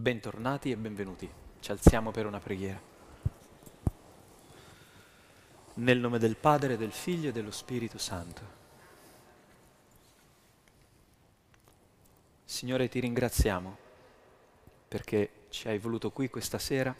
[0.00, 1.30] Bentornati e benvenuti.
[1.60, 2.80] Ci alziamo per una preghiera.
[5.74, 8.40] Nel nome del Padre, del Figlio e dello Spirito Santo.
[12.46, 13.76] Signore, ti ringraziamo
[14.88, 16.96] perché ci hai voluto qui questa sera,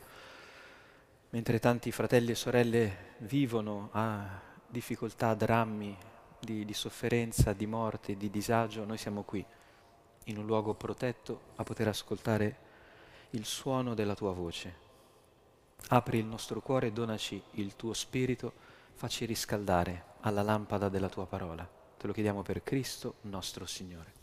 [1.31, 4.29] mentre tanti fratelli e sorelle vivono a
[4.69, 5.97] difficoltà, drammi
[6.39, 9.43] di, di sofferenza, di morte, di disagio, noi siamo qui
[10.25, 12.69] in un luogo protetto a poter ascoltare
[13.31, 14.89] il suono della tua voce.
[15.89, 18.53] Apri il nostro cuore e donaci il tuo spirito,
[18.95, 21.69] facci riscaldare alla lampada della tua parola.
[21.97, 24.19] Te lo chiediamo per Cristo nostro Signore.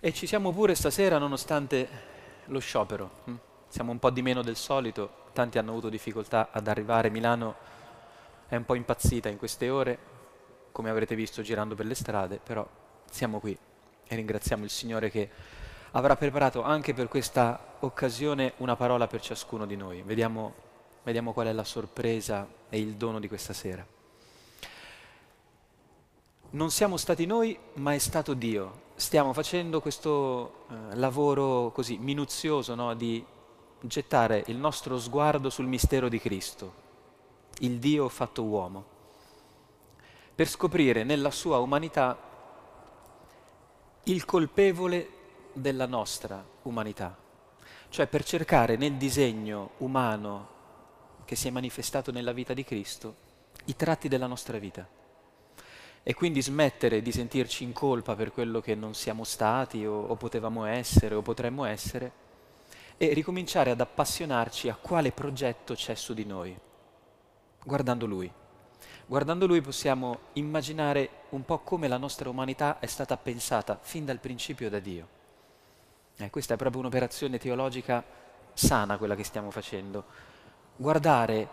[0.00, 1.88] E ci siamo pure stasera nonostante
[2.46, 3.47] lo sciopero.
[3.68, 7.10] Siamo un po' di meno del solito, tanti hanno avuto difficoltà ad arrivare.
[7.10, 7.54] Milano
[8.48, 9.98] è un po' impazzita in queste ore,
[10.72, 12.66] come avrete visto girando per le strade, però
[13.10, 13.56] siamo qui
[14.06, 15.30] e ringraziamo il Signore che
[15.92, 20.00] avrà preparato anche per questa occasione una parola per ciascuno di noi.
[20.02, 20.54] Vediamo,
[21.02, 23.86] vediamo qual è la sorpresa e il dono di questa sera.
[26.50, 28.86] Non siamo stati noi, ma è stato Dio.
[28.94, 33.22] Stiamo facendo questo eh, lavoro così minuzioso no, di
[33.80, 36.86] gettare il nostro sguardo sul mistero di Cristo,
[37.60, 38.84] il Dio fatto uomo,
[40.34, 42.16] per scoprire nella sua umanità
[44.04, 45.10] il colpevole
[45.52, 47.16] della nostra umanità,
[47.88, 50.56] cioè per cercare nel disegno umano
[51.24, 53.26] che si è manifestato nella vita di Cristo
[53.66, 54.88] i tratti della nostra vita.
[56.02, 60.16] E quindi smettere di sentirci in colpa per quello che non siamo stati o, o
[60.16, 62.26] potevamo essere o potremmo essere
[62.98, 66.58] e ricominciare ad appassionarci a quale progetto c'è su di noi,
[67.64, 68.30] guardando Lui.
[69.06, 74.18] Guardando Lui possiamo immaginare un po' come la nostra umanità è stata pensata fin dal
[74.18, 75.08] principio da Dio.
[76.18, 78.04] Eh, questa è proprio un'operazione teologica
[78.52, 80.04] sana quella che stiamo facendo.
[80.76, 81.48] Guardare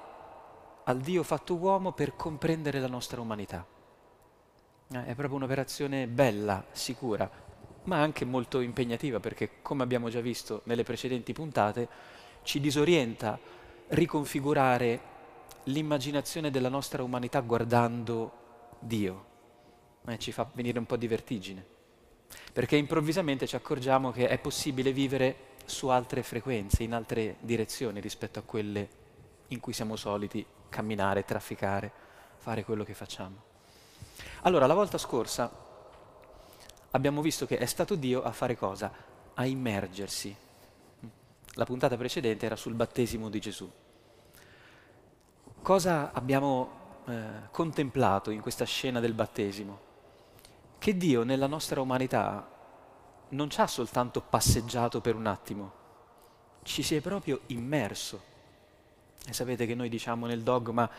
[0.83, 3.65] al Dio fatto uomo per comprendere la nostra umanità.
[4.91, 7.29] Eh, è proprio un'operazione bella, sicura,
[7.85, 11.87] ma anche molto impegnativa perché, come abbiamo già visto nelle precedenti puntate,
[12.43, 13.39] ci disorienta
[13.89, 15.13] riconfigurare
[15.65, 18.31] l'immaginazione della nostra umanità guardando
[18.79, 19.33] Dio.
[20.07, 21.65] Eh, ci fa venire un po' di vertigine,
[22.53, 28.37] perché improvvisamente ci accorgiamo che è possibile vivere su altre frequenze, in altre direzioni rispetto
[28.37, 29.03] a quelle
[29.47, 31.91] in cui siamo soliti camminare, trafficare,
[32.37, 33.53] fare quello che facciamo.
[34.41, 35.64] Allora, la volta scorsa
[36.95, 38.91] abbiamo visto che è stato Dio a fare cosa?
[39.33, 40.35] A immergersi.
[41.55, 43.69] La puntata precedente era sul battesimo di Gesù.
[45.61, 49.79] Cosa abbiamo eh, contemplato in questa scena del battesimo?
[50.77, 52.49] Che Dio nella nostra umanità
[53.29, 55.71] non ci ha soltanto passeggiato per un attimo,
[56.63, 58.33] ci si è proprio immerso.
[59.27, 60.89] E sapete che noi diciamo nel dogma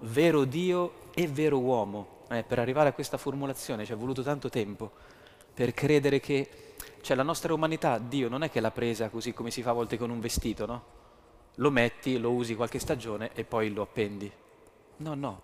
[0.00, 2.24] vero Dio e vero uomo.
[2.28, 5.14] Eh, per arrivare a questa formulazione ci è voluto tanto tempo
[5.56, 9.50] per credere che cioè, la nostra umanità, Dio non è che l'ha presa così come
[9.50, 10.84] si fa a volte con un vestito, no?
[11.54, 14.30] Lo metti, lo usi qualche stagione e poi lo appendi.
[14.98, 15.42] No, no.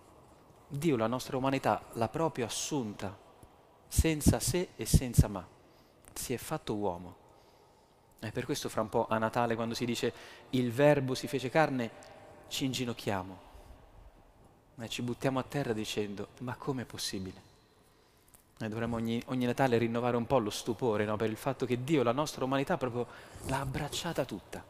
[0.69, 3.17] Dio la nostra umanità l'ha proprio assunta,
[3.89, 5.47] senza se e senza ma.
[6.13, 7.17] Si è fatto uomo.
[8.21, 10.13] E per questo fra un po' a Natale quando si dice
[10.51, 11.91] il verbo si fece carne,
[12.49, 13.41] ci inginocchiamo.
[14.79, 17.52] E ci buttiamo a terra dicendo ma com'è possibile?
[18.63, 21.17] Noi dovremmo ogni, ogni, Natale rinnovare un po' lo stupore no?
[21.17, 23.09] per il fatto che Dio, la nostra umanità, proprio
[23.47, 24.65] l'ha abbracciata tutta.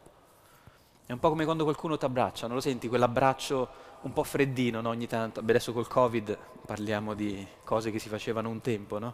[1.05, 3.69] È un po' come quando qualcuno ti abbraccia, non lo senti quell'abbraccio
[4.01, 4.89] un po' freddino no?
[4.89, 5.43] ogni tanto?
[5.43, 9.13] Beh, adesso col Covid parliamo di cose che si facevano un tempo, no?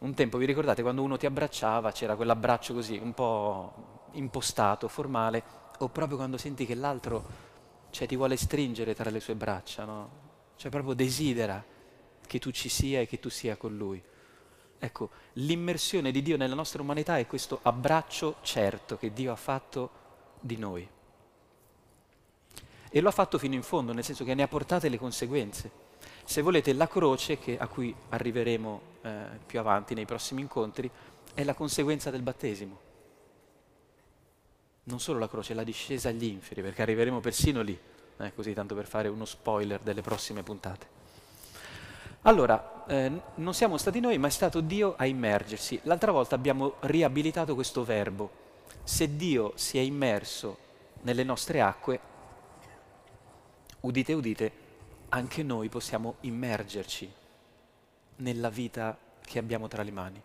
[0.00, 5.42] Un tempo, vi ricordate, quando uno ti abbracciava c'era quell'abbraccio così, un po' impostato, formale,
[5.78, 7.24] o proprio quando senti che l'altro
[7.88, 10.10] cioè, ti vuole stringere tra le sue braccia, no?
[10.56, 11.64] Cioè proprio desidera
[12.26, 14.02] che tu ci sia e che tu sia con Lui.
[14.78, 19.90] Ecco, l'immersione di Dio nella nostra umanità è questo abbraccio certo che Dio ha fatto
[20.40, 20.88] di noi.
[22.88, 25.84] E lo ha fatto fino in fondo, nel senso che ne ha portate le conseguenze.
[26.24, 30.90] Se volete, la croce, che, a cui arriveremo eh, più avanti nei prossimi incontri,
[31.34, 32.80] è la conseguenza del battesimo.
[34.84, 37.78] Non solo la croce, la discesa agli inferi, perché arriveremo persino lì,
[38.18, 40.95] eh, così tanto per fare uno spoiler delle prossime puntate.
[42.26, 45.78] Allora, eh, non siamo stati noi, ma è stato Dio a immergersi.
[45.84, 48.44] L'altra volta abbiamo riabilitato questo verbo.
[48.82, 50.58] Se Dio si è immerso
[51.02, 52.00] nelle nostre acque,
[53.82, 54.52] udite udite,
[55.10, 57.08] anche noi possiamo immergerci
[58.16, 60.20] nella vita che abbiamo tra le mani.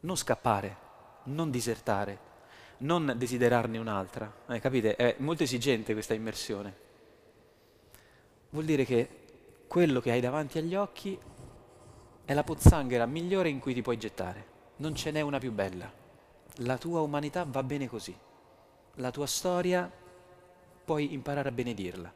[0.00, 0.76] Non scappare,
[1.24, 2.18] non disertare,
[2.78, 4.32] non desiderarne un'altra.
[4.48, 4.96] Eh, capite?
[4.96, 6.74] È molto esigente questa immersione.
[8.48, 9.23] Vuol dire che
[9.66, 11.18] quello che hai davanti agli occhi
[12.24, 14.52] è la pozzanghera migliore in cui ti puoi gettare.
[14.76, 15.90] Non ce n'è una più bella.
[16.58, 18.16] La tua umanità va bene così.
[18.96, 19.90] La tua storia
[20.84, 22.12] puoi imparare a benedirla.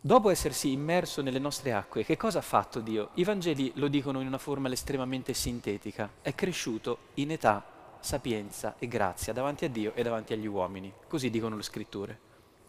[0.00, 3.10] Dopo essersi immerso nelle nostre acque, che cosa ha fatto Dio?
[3.14, 6.08] I Vangeli lo dicono in una forma estremamente sintetica.
[6.22, 7.64] È cresciuto in età,
[7.98, 10.92] sapienza e grazia davanti a Dio e davanti agli uomini.
[11.08, 12.18] Così dicono le scritture.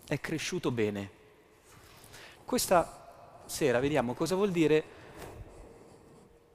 [0.07, 1.16] È cresciuto bene.
[2.47, 4.83] Questa sera vediamo cosa vuol dire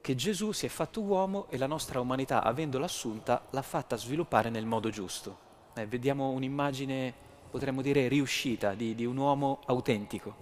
[0.01, 4.49] che Gesù si è fatto uomo e la nostra umanità, avendola assunta, l'ha fatta sviluppare
[4.49, 5.37] nel modo giusto.
[5.75, 7.13] Eh, vediamo un'immagine,
[7.51, 10.35] potremmo dire, riuscita di, di un uomo autentico.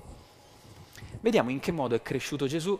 [1.18, 2.78] Vediamo in che modo è cresciuto Gesù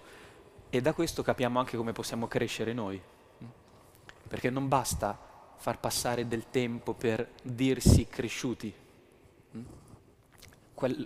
[0.71, 3.03] e da questo capiamo anche come possiamo crescere noi.
[4.29, 5.19] Perché non basta
[5.57, 8.73] far passare del tempo per dirsi cresciuti.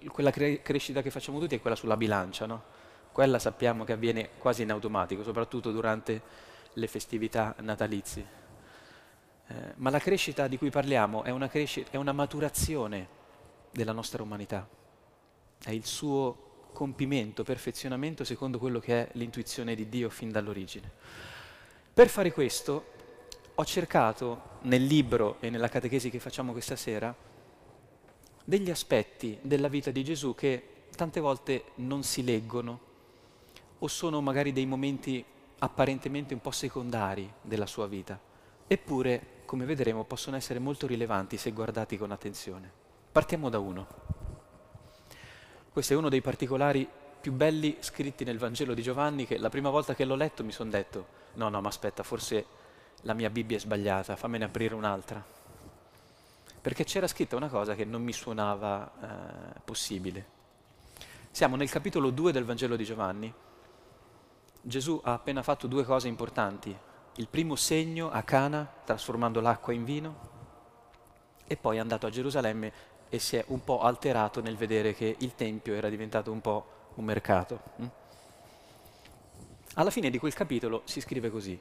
[0.09, 2.63] Quella cre- crescita che facciamo tutti è quella sulla bilancia, no?
[3.11, 6.23] Quella sappiamo che avviene quasi in automatico, soprattutto durante
[6.73, 8.43] le festività natalizie.
[9.47, 13.09] Eh, ma la crescita di cui parliamo è una, è una maturazione
[13.71, 14.67] della nostra umanità,
[15.63, 20.91] è il suo compimento, perfezionamento secondo quello che è l'intuizione di Dio fin dall'origine.
[21.93, 22.93] Per fare questo
[23.55, 27.15] ho cercato nel libro e nella catechesi che facciamo questa sera
[28.45, 32.93] degli aspetti della vita di Gesù che tante volte non si leggono
[33.79, 35.25] o sono magari dei momenti
[35.59, 38.19] apparentemente un po' secondari della sua vita,
[38.67, 42.71] eppure, come vedremo, possono essere molto rilevanti se guardati con attenzione.
[43.11, 43.87] Partiamo da uno.
[45.73, 46.89] Questo è uno dei particolari
[47.21, 50.53] più belli scritti nel Vangelo di Giovanni che la prima volta che l'ho letto mi
[50.53, 52.45] sono detto no, no, ma aspetta, forse
[53.03, 55.25] la mia Bibbia è sbagliata, fammene aprire un'altra.
[56.65, 58.91] Perché c'era scritta una cosa che non mi suonava
[59.55, 60.27] eh, possibile.
[61.31, 63.31] Siamo nel capitolo 2 del Vangelo di Giovanni.
[64.63, 66.75] Gesù ha appena fatto due cose importanti.
[67.17, 70.17] Il primo segno a Cana, trasformando l'acqua in vino,
[71.47, 72.73] e poi è andato a Gerusalemme
[73.11, 76.93] e si è un po' alterato nel vedere che il Tempio era diventato un po'
[76.95, 77.61] un mercato.
[77.83, 77.87] Mm?
[79.75, 81.61] Alla fine di quel capitolo si scrive così.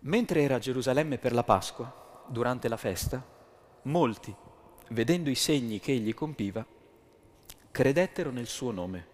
[0.00, 3.24] Mentre era a Gerusalemme per la Pasqua, durante la festa,
[3.82, 4.34] molti,
[4.88, 6.64] vedendo i segni che egli compiva,
[7.70, 9.06] credettero nel suo nome.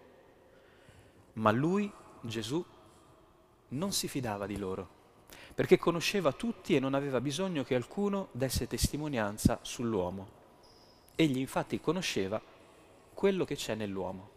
[1.33, 2.63] Ma lui, Gesù,
[3.69, 4.87] non si fidava di loro,
[5.53, 10.41] perché conosceva tutti e non aveva bisogno che alcuno desse testimonianza sull'uomo.
[11.15, 12.41] Egli infatti conosceva
[13.13, 14.29] quello che c'è nell'uomo.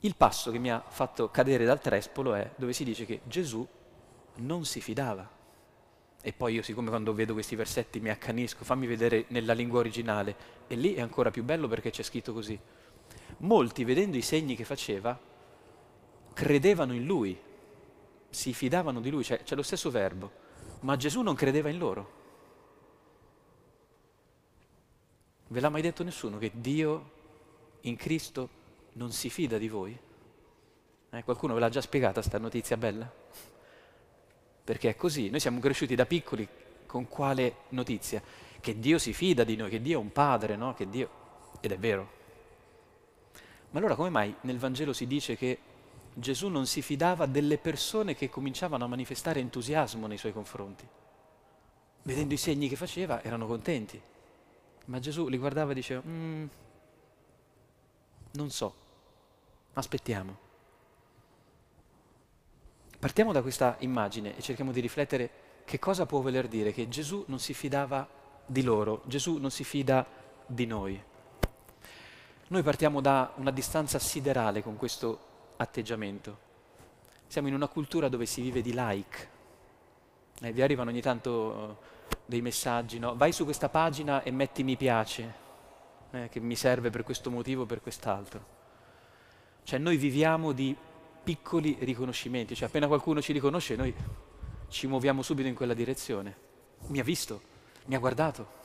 [0.00, 3.66] Il passo che mi ha fatto cadere dal trespolo è dove si dice che Gesù
[4.36, 5.38] non si fidava.
[6.22, 10.36] E poi io, siccome quando vedo questi versetti mi accanisco, fammi vedere nella lingua originale,
[10.66, 12.58] e lì è ancora più bello perché c'è scritto così.
[13.38, 15.18] Molti, vedendo i segni che faceva,
[16.34, 17.38] credevano in lui,
[18.28, 20.30] si fidavano di lui, cioè c'è lo stesso verbo,
[20.80, 22.18] ma Gesù non credeva in loro.
[25.48, 27.10] Ve l'ha mai detto nessuno che Dio
[27.82, 28.48] in Cristo
[28.92, 29.98] non si fida di voi?
[31.10, 33.10] Eh, qualcuno ve l'ha già spiegata sta notizia bella?
[34.70, 36.46] Perché è così, noi siamo cresciuti da piccoli
[36.86, 38.22] con quale notizia?
[38.60, 40.76] Che Dio si fida di noi, che Dio è un padre, no?
[40.88, 41.10] Dio...
[41.60, 42.10] Ed è vero.
[43.70, 45.58] Ma allora come mai nel Vangelo si dice che
[46.14, 50.86] Gesù non si fidava delle persone che cominciavano a manifestare entusiasmo nei suoi confronti?
[52.04, 54.00] Vedendo i segni che faceva erano contenti.
[54.84, 56.46] Ma Gesù li guardava e diceva, mm,
[58.34, 58.72] non so,
[59.72, 60.49] aspettiamo.
[63.00, 65.30] Partiamo da questa immagine e cerchiamo di riflettere
[65.64, 68.06] che cosa può voler dire che Gesù non si fidava
[68.44, 70.06] di loro, Gesù non si fida
[70.44, 71.02] di noi.
[72.48, 75.18] Noi partiamo da una distanza siderale con questo
[75.56, 76.38] atteggiamento.
[77.26, 79.28] Siamo in una cultura dove si vive di like.
[80.42, 81.78] Eh, vi arrivano ogni tanto
[82.26, 83.16] dei messaggi, no?
[83.16, 85.34] vai su questa pagina e metti mi piace,
[86.10, 88.58] eh, che mi serve per questo motivo o per quest'altro.
[89.62, 90.76] Cioè noi viviamo di
[91.22, 93.94] piccoli riconoscimenti, cioè appena qualcuno ci riconosce noi
[94.68, 96.48] ci muoviamo subito in quella direzione.
[96.86, 97.42] Mi ha visto,
[97.86, 98.58] mi ha guardato,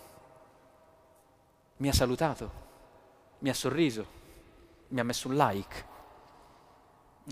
[1.77, 2.51] mi ha salutato,
[3.39, 4.05] mi ha sorriso,
[4.89, 5.85] mi ha messo un like.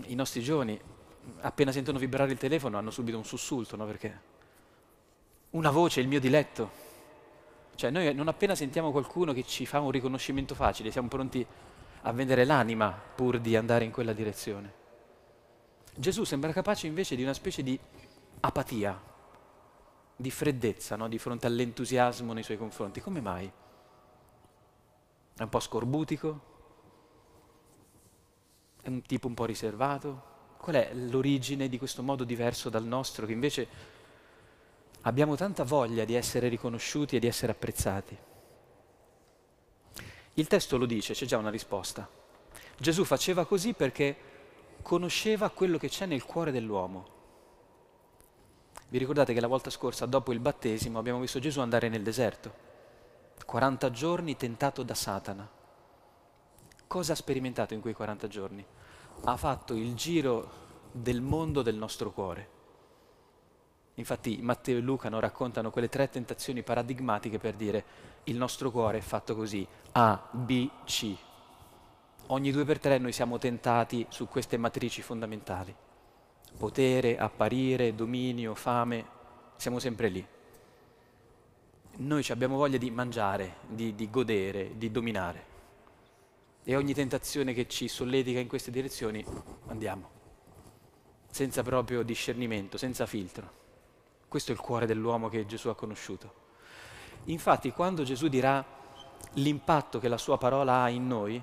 [0.06, 0.78] I nostri giovani
[1.40, 3.86] appena sentono vibrare il telefono hanno subito un sussulto, no?
[3.86, 4.20] Perché
[5.50, 6.82] una voce, il mio diletto.
[7.76, 11.44] Cioè noi non appena sentiamo qualcuno che ci fa un riconoscimento facile, siamo pronti
[12.02, 14.82] a vendere l'anima pur di andare in quella direzione.
[15.96, 17.78] Gesù sembra capace invece di una specie di
[18.40, 19.00] apatia,
[20.16, 21.08] di freddezza no?
[21.08, 23.00] di fronte all'entusiasmo nei suoi confronti.
[23.00, 23.50] Come mai?
[25.36, 26.52] È un po' scorbutico?
[28.82, 30.32] È un tipo un po' riservato?
[30.58, 33.68] Qual è l'origine di questo modo diverso dal nostro che invece
[35.02, 38.18] abbiamo tanta voglia di essere riconosciuti e di essere apprezzati?
[40.34, 42.08] Il testo lo dice, c'è già una risposta.
[42.76, 44.33] Gesù faceva così perché
[44.84, 47.06] conosceva quello che c'è nel cuore dell'uomo.
[48.90, 52.52] Vi ricordate che la volta scorsa, dopo il battesimo, abbiamo visto Gesù andare nel deserto,
[53.46, 55.48] 40 giorni tentato da Satana.
[56.86, 58.64] Cosa ha sperimentato in quei 40 giorni?
[59.24, 60.50] Ha fatto il giro
[60.92, 62.48] del mondo del nostro cuore.
[63.94, 67.84] Infatti Matteo e Luca non raccontano quelle tre tentazioni paradigmatiche per dire
[68.24, 71.16] il nostro cuore è fatto così, A, B, C.
[72.28, 75.74] Ogni due per tre noi siamo tentati su queste matrici fondamentali.
[76.56, 79.04] Potere, apparire, dominio, fame,
[79.56, 80.26] siamo sempre lì.
[81.96, 85.52] Noi abbiamo voglia di mangiare, di, di godere, di dominare.
[86.64, 89.22] E ogni tentazione che ci solletica in queste direzioni
[89.66, 90.08] andiamo,
[91.30, 93.62] senza proprio discernimento, senza filtro.
[94.28, 96.42] Questo è il cuore dell'uomo che Gesù ha conosciuto.
[97.24, 98.64] Infatti, quando Gesù dirà
[99.34, 101.42] l'impatto che la sua parola ha in noi,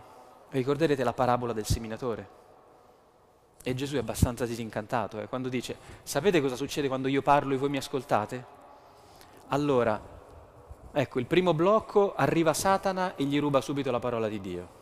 [0.52, 2.40] ricorderete la parabola del seminatore.
[3.64, 7.58] E Gesù è abbastanza disincantato, eh, quando dice, sapete cosa succede quando io parlo e
[7.58, 8.46] voi mi ascoltate?
[9.50, 10.02] Allora,
[10.92, 14.80] ecco, il primo blocco arriva Satana e gli ruba subito la parola di Dio.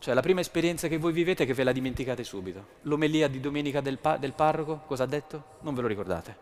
[0.00, 2.66] Cioè la prima esperienza che voi vivete è che ve la dimenticate subito.
[2.82, 5.44] L'omelia di domenica del, pa- del parroco, cosa ha detto?
[5.60, 6.36] Non ve lo ricordate.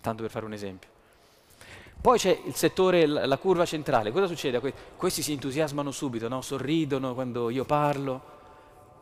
[0.00, 0.95] Tanto per fare un esempio.
[2.06, 4.12] Poi c'è il settore, la curva centrale.
[4.12, 4.60] Cosa succede?
[4.96, 6.40] Questi si entusiasmano subito, no?
[6.40, 8.22] sorridono quando io parlo.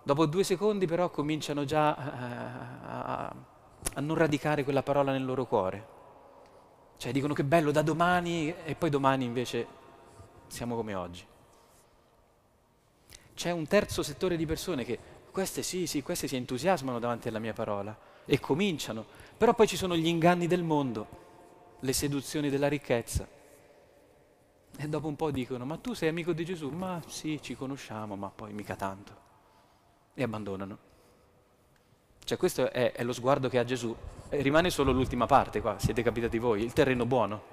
[0.02, 3.34] Dopo due secondi però cominciano già a, a,
[3.96, 5.86] a non radicare quella parola nel loro cuore.
[6.96, 9.66] Cioè dicono che bello da domani e poi domani invece
[10.46, 11.26] siamo come oggi.
[13.34, 14.98] C'è un terzo settore di persone che
[15.30, 17.94] queste sì, sì, queste si entusiasmano davanti alla mia parola
[18.24, 19.04] e cominciano,
[19.36, 21.23] però poi ci sono gli inganni del mondo
[21.80, 23.26] le seduzioni della ricchezza.
[24.76, 26.68] E dopo un po' dicono, ma tu sei amico di Gesù?
[26.70, 29.22] Ma sì, ci conosciamo, ma poi mica tanto.
[30.14, 30.78] E abbandonano.
[32.24, 33.94] Cioè questo è, è lo sguardo che ha Gesù.
[34.28, 37.52] E rimane solo l'ultima parte qua, siete capitati voi, il terreno buono.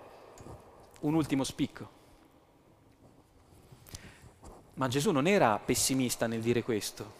[1.02, 2.00] Un ultimo spicco.
[4.76, 7.20] Ma Gesù non era pessimista nel dire questo,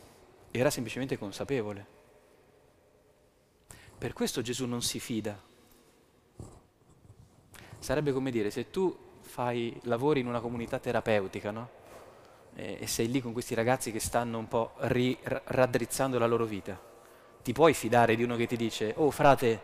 [0.50, 1.86] era semplicemente consapevole.
[3.98, 5.50] Per questo Gesù non si fida
[7.82, 11.70] Sarebbe come dire, se tu fai, lavori in una comunità terapeutica, no?
[12.54, 16.46] e, e, sei lì con questi ragazzi che stanno un po' ri, raddrizzando la loro
[16.46, 16.80] vita,
[17.42, 19.62] ti puoi fidare di uno che ti dice, oh frate,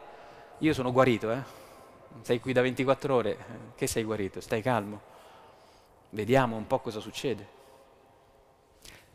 [0.60, 1.44] io sono guarito, eh?
[2.22, 3.38] sei qui da 24 ore,
[3.76, 5.02] che sei guarito, stai calmo,
[6.10, 7.56] vediamo un po' cosa succede.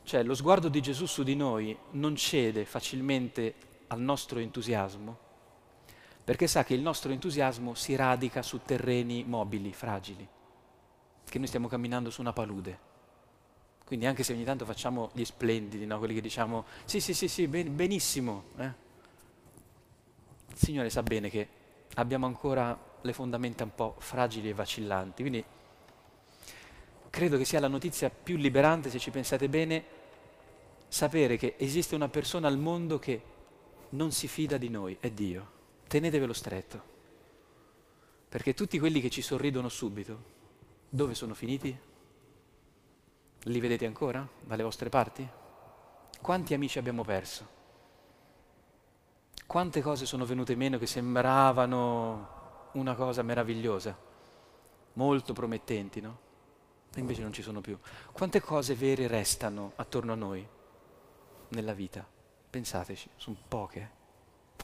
[0.04, 3.54] Cioè lo sguardo di Gesù su di noi non cede facilmente
[3.88, 5.21] al nostro entusiasmo,
[6.24, 10.26] perché sa che il nostro entusiasmo si radica su terreni mobili, fragili,
[11.24, 12.90] che noi stiamo camminando su una palude.
[13.84, 15.98] Quindi anche se ogni tanto facciamo gli splendidi, no?
[15.98, 18.72] quelli che diciamo sì, sì, sì, sì, ben, benissimo, eh?
[20.48, 21.48] il Signore sa bene che
[21.94, 25.22] abbiamo ancora le fondamenta un po' fragili e vacillanti.
[25.22, 25.44] Quindi
[27.10, 29.84] credo che sia la notizia più liberante, se ci pensate bene,
[30.86, 33.22] sapere che esiste una persona al mondo che
[33.90, 35.60] non si fida di noi, è Dio
[35.92, 36.82] tenetevelo stretto,
[38.26, 40.24] perché tutti quelli che ci sorridono subito,
[40.88, 41.78] dove sono finiti?
[43.42, 45.28] Li vedete ancora dalle vostre parti?
[46.18, 47.46] Quanti amici abbiamo perso?
[49.46, 53.94] Quante cose sono venute meno che sembravano una cosa meravigliosa,
[54.94, 56.18] molto promettenti, no?
[56.94, 57.78] E invece non ci sono più.
[58.12, 60.48] Quante cose vere restano attorno a noi
[61.48, 62.02] nella vita?
[62.48, 63.90] Pensateci, sono poche,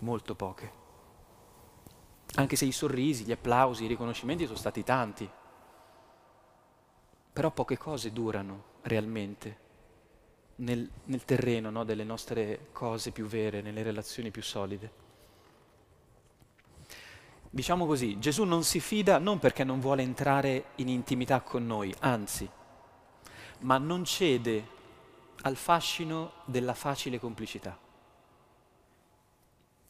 [0.01, 0.87] molto poche
[2.35, 5.29] anche se i sorrisi, gli applausi, i riconoscimenti sono stati tanti.
[7.33, 9.67] Però poche cose durano realmente
[10.57, 15.07] nel, nel terreno no, delle nostre cose più vere, nelle relazioni più solide.
[17.51, 21.95] Diciamo così, Gesù non si fida non perché non vuole entrare in intimità con noi,
[22.01, 22.49] anzi,
[23.61, 24.77] ma non cede
[25.43, 27.87] al fascino della facile complicità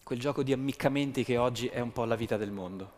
[0.09, 2.93] quel gioco di ammiccamenti che oggi è un po' la vita del mondo.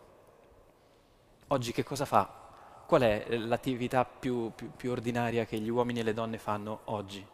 [1.48, 2.84] oggi che cosa fa?
[2.86, 7.26] Qual è l'attività più, più, più ordinaria che gli uomini e le donne fanno oggi?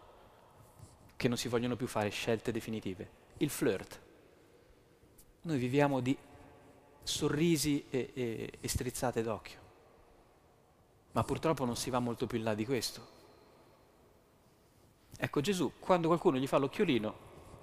[1.14, 3.10] Che non si vogliono più fare scelte definitive?
[3.36, 4.00] Il flirt.
[5.42, 6.16] Noi viviamo di
[7.02, 9.58] sorrisi e, e, e strizzate d'occhio,
[11.12, 13.06] ma purtroppo non si va molto più in là di questo.
[15.18, 17.14] Ecco Gesù, quando qualcuno gli fa l'occhiolino,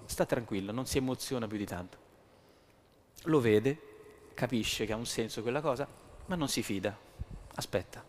[0.04, 2.02] sta tranquillo, non si emoziona più di tanto.
[3.24, 5.86] Lo vede, capisce che ha un senso quella cosa,
[6.26, 6.96] ma non si fida,
[7.54, 8.04] aspetta.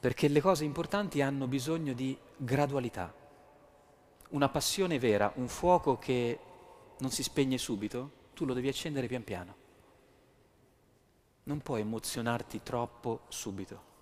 [0.00, 3.12] Perché le cose importanti hanno bisogno di gradualità.
[4.30, 6.38] Una passione vera, un fuoco che
[6.98, 9.56] non si spegne subito, tu lo devi accendere pian piano.
[11.44, 13.92] Non puoi emozionarti troppo subito.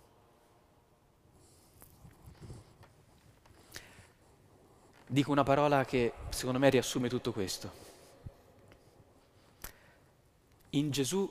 [5.12, 7.91] dico una parola che secondo me riassume tutto questo.
[10.74, 11.30] In Gesù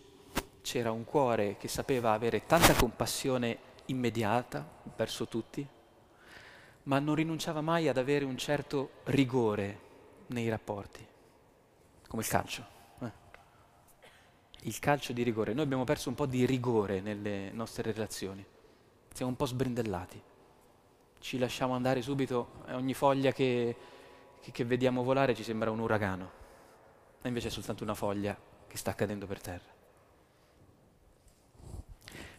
[0.61, 5.67] c'era un cuore che sapeva avere tanta compassione immediata verso tutti,
[6.83, 9.79] ma non rinunciava mai ad avere un certo rigore
[10.27, 11.03] nei rapporti,
[12.07, 12.65] come il calcio.
[12.99, 13.11] Eh.
[14.61, 15.53] Il calcio di rigore.
[15.53, 18.45] Noi abbiamo perso un po' di rigore nelle nostre relazioni,
[19.11, 20.23] siamo un po' sbrindellati
[21.21, 23.75] ci lasciamo andare subito ogni foglia che,
[24.41, 26.31] che, che vediamo volare ci sembra un uragano,
[27.21, 28.35] e invece è soltanto una foglia
[28.71, 29.69] che sta cadendo per terra.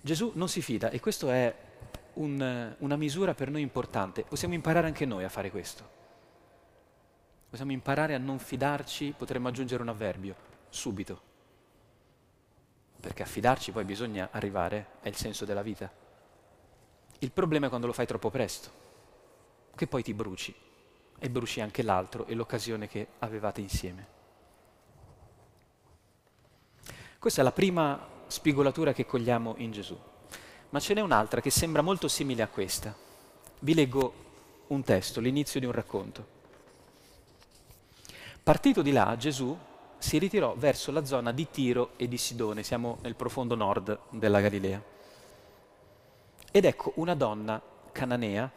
[0.01, 1.55] Gesù non si fida e questo è
[2.15, 4.23] un, una misura per noi importante.
[4.23, 6.01] Possiamo imparare anche noi a fare questo.
[7.51, 10.35] Possiamo imparare a non fidarci, potremmo aggiungere un avverbio,
[10.71, 11.21] subito.
[12.99, 15.93] Perché a fidarci poi bisogna arrivare, è il senso della vita.
[17.19, 18.71] Il problema è quando lo fai troppo presto,
[19.77, 20.55] che poi ti bruci
[21.19, 24.21] e bruci anche l'altro e l'occasione che avevate insieme.
[27.23, 29.97] Questa è la prima spigolatura che cogliamo in Gesù,
[30.71, 32.93] ma ce n'è un'altra che sembra molto simile a questa.
[33.61, 34.15] Vi leggo
[34.67, 36.27] un testo, l'inizio di un racconto.
[38.43, 39.57] Partito di là, Gesù
[39.99, 44.41] si ritirò verso la zona di Tiro e di Sidone, siamo nel profondo nord della
[44.41, 44.83] Galilea.
[46.51, 48.51] Ed ecco una donna cananea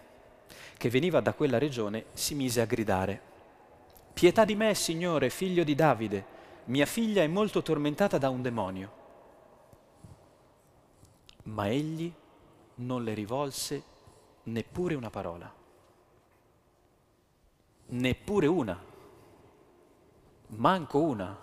[0.76, 3.22] che veniva da quella regione si mise a gridare,
[4.16, 6.35] Pietà di me, Signore, figlio di Davide,
[6.66, 9.04] mia figlia è molto tormentata da un demonio.
[11.44, 12.12] Ma egli
[12.76, 13.84] non le rivolse
[14.44, 15.54] neppure una parola,
[17.88, 18.84] neppure una,
[20.48, 21.40] manco una,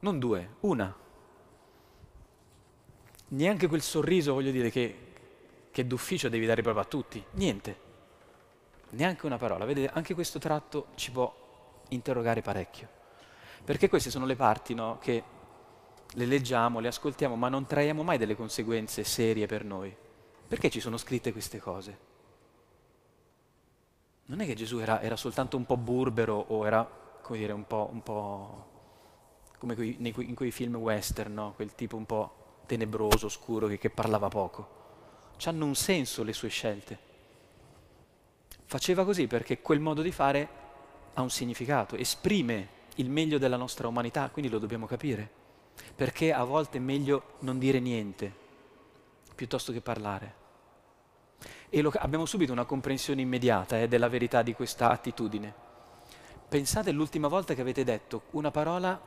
[0.00, 1.06] non due, una
[3.28, 5.12] neanche quel sorriso, voglio dire, che,
[5.70, 7.22] che d'ufficio devi dare proprio a tutti.
[7.32, 7.86] Niente.
[8.90, 9.64] Neanche una parola.
[9.64, 12.96] Vedete, anche questo tratto ci può interrogare parecchio.
[13.68, 15.22] Perché queste sono le parti no, che
[16.10, 19.94] le leggiamo, le ascoltiamo, ma non traiamo mai delle conseguenze serie per noi.
[20.48, 21.98] Perché ci sono scritte queste cose?
[24.24, 26.82] Non è che Gesù era, era soltanto un po' burbero o era,
[27.20, 28.70] come dire, un po', un po
[29.58, 31.52] come quei, nei, in quei film western, no?
[31.54, 34.76] quel tipo un po' tenebroso, scuro, che, che parlava poco.
[35.36, 36.98] Ci hanno un senso le sue scelte.
[38.64, 40.48] Faceva così perché quel modo di fare
[41.12, 45.28] ha un significato, esprime il meglio della nostra umanità, quindi lo dobbiamo capire.
[45.94, 48.46] Perché a volte è meglio non dire niente
[49.34, 50.34] piuttosto che parlare.
[51.68, 55.66] E lo, abbiamo subito una comprensione immediata eh, della verità di questa attitudine.
[56.48, 59.00] Pensate l'ultima volta che avete detto una parola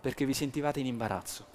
[0.00, 1.54] perché vi sentivate in imbarazzo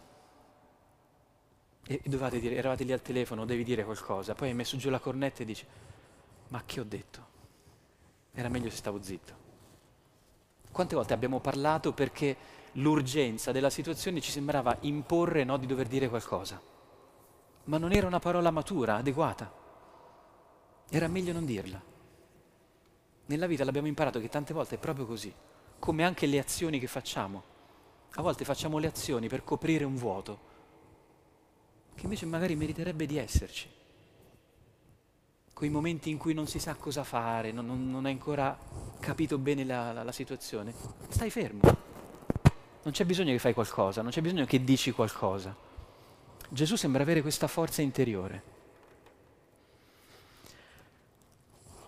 [1.87, 4.99] e dovevate dire, eravate lì al telefono, devi dire qualcosa, poi hai messo giù la
[4.99, 5.65] cornetta e dici,
[6.49, 7.29] ma che ho detto?
[8.33, 9.40] Era meglio se stavo zitto.
[10.71, 12.35] Quante volte abbiamo parlato perché
[12.73, 16.61] l'urgenza della situazione ci sembrava imporre no, di dover dire qualcosa,
[17.65, 19.51] ma non era una parola matura, adeguata.
[20.89, 21.81] Era meglio non dirla.
[23.25, 25.33] Nella vita l'abbiamo imparato che tante volte è proprio così,
[25.79, 27.43] come anche le azioni che facciamo.
[28.15, 30.39] A volte facciamo le azioni per coprire un vuoto,
[31.95, 33.69] che invece magari meriterebbe di esserci.
[35.61, 38.57] Quei momenti in cui non si sa cosa fare, non, non, non hai ancora
[38.99, 40.73] capito bene la, la, la situazione,
[41.09, 41.61] stai fermo.
[42.81, 45.55] Non c'è bisogno che fai qualcosa, non c'è bisogno che dici qualcosa.
[46.49, 48.43] Gesù sembra avere questa forza interiore.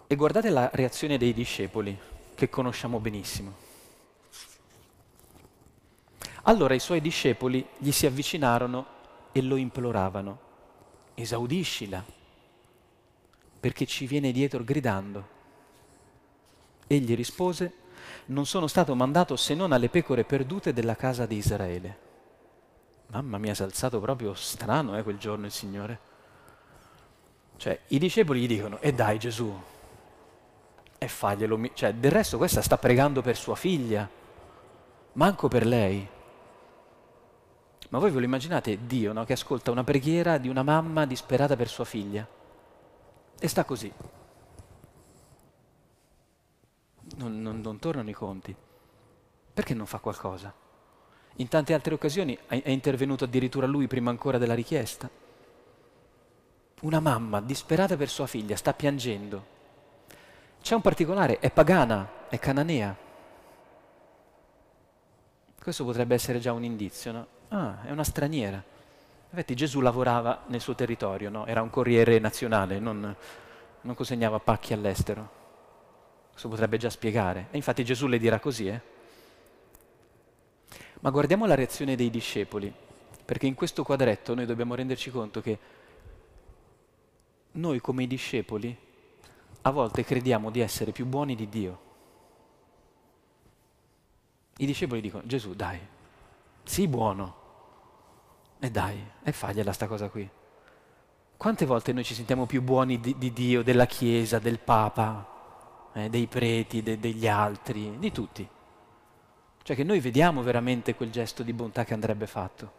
[0.06, 1.98] E guardate la reazione dei discepoli,
[2.36, 3.56] che conosciamo benissimo.
[6.44, 8.86] Allora i suoi discepoli gli si avvicinarono
[9.32, 10.40] e lo imploravano,
[11.16, 12.22] esaudiscila,
[13.63, 15.28] perché ci viene dietro gridando.
[16.86, 17.71] Egli rispose,
[18.26, 21.97] non sono stato mandato se non alle pecore perdute della casa di Israele.
[23.08, 25.99] Mamma mia, si è alzato proprio strano eh, quel giorno il Signore.
[27.56, 29.58] Cioè, i discepoli gli dicono, e dai Gesù,
[30.97, 31.69] e faglielo.
[31.73, 34.10] Cioè, del resto questa sta pregando per sua figlia,
[35.13, 36.06] manco per lei.
[37.91, 41.56] Ma voi ve lo immaginate Dio no, che ascolta una preghiera di una mamma disperata
[41.56, 42.41] per sua figlia?
[43.43, 43.91] E sta così.
[47.17, 48.56] Non, non, non tornano i conti.
[49.53, 50.53] Perché non fa qualcosa?
[51.36, 55.10] In tante altre occasioni è intervenuto addirittura lui prima ancora della richiesta.
[56.84, 59.45] Una mamma disperata per sua figlia sta piangendo.
[60.62, 62.95] C'è un particolare, è pagana, è cananea.
[65.62, 67.27] Questo potrebbe essere già un indizio, no?
[67.49, 68.63] Ah, è una straniera.
[69.34, 71.48] Infatti Gesù lavorava nel suo territorio, no?
[71.48, 73.15] era un corriere nazionale, non,
[73.82, 75.41] non consegnava pacchi all'estero.
[76.30, 77.48] Questo potrebbe già spiegare.
[77.50, 78.80] E infatti Gesù le dirà così, eh?
[81.00, 82.72] Ma guardiamo la reazione dei discepoli,
[83.26, 85.60] perché in questo quadretto noi dobbiamo renderci conto che
[87.54, 88.78] noi come i discepoli
[89.62, 91.80] a volte crediamo di essere più buoni di Dio.
[94.58, 95.80] I discepoli dicono, Gesù, dai,
[96.63, 97.41] sii buono.
[98.63, 100.28] E dai, e fagliela sta cosa qui.
[101.36, 106.10] Quante volte noi ci sentiamo più buoni di, di Dio, della Chiesa, del Papa, eh,
[106.10, 108.47] dei preti, de, degli altri, di tutti?
[109.62, 112.71] Cioè che noi vediamo veramente quel gesto di bontà che andrebbe fatto.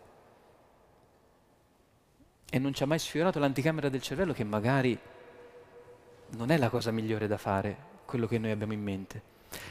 [2.48, 4.98] E non ci ha mai sfiorato l'anticamera del cervello che magari
[6.30, 9.22] non è la cosa migliore da fare, quello che noi abbiamo in mente.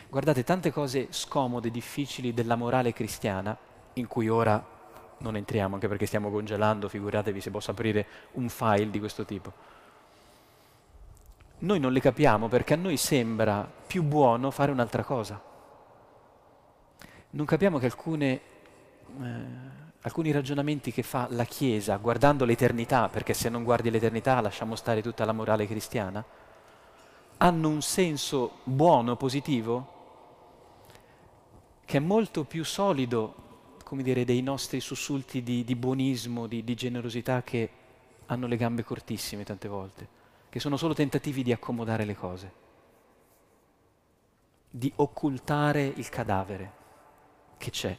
[0.09, 3.57] Guardate, tante cose scomode, difficili della morale cristiana,
[3.93, 4.73] in cui ora
[5.23, 9.51] non entriamo, anche perché stiamo congelando, figuratevi se posso aprire un file di questo tipo.
[11.59, 15.51] Noi non le capiamo perché a noi sembra più buono fare un'altra cosa
[17.33, 18.41] non capiamo che alcune,
[19.21, 19.45] eh,
[20.01, 25.01] alcuni ragionamenti che fa la Chiesa guardando l'eternità, perché se non guardi l'eternità lasciamo stare
[25.01, 26.23] tutta la morale cristiana,
[27.37, 29.91] hanno un senso buono, positivo,
[31.85, 33.35] che è molto più solido,
[33.83, 37.69] come dire, dei nostri sussulti di, di buonismo, di, di generosità che
[38.27, 40.07] hanno le gambe cortissime tante volte,
[40.49, 42.51] che sono solo tentativi di accomodare le cose,
[44.69, 46.71] di occultare il cadavere
[47.57, 47.97] che c'è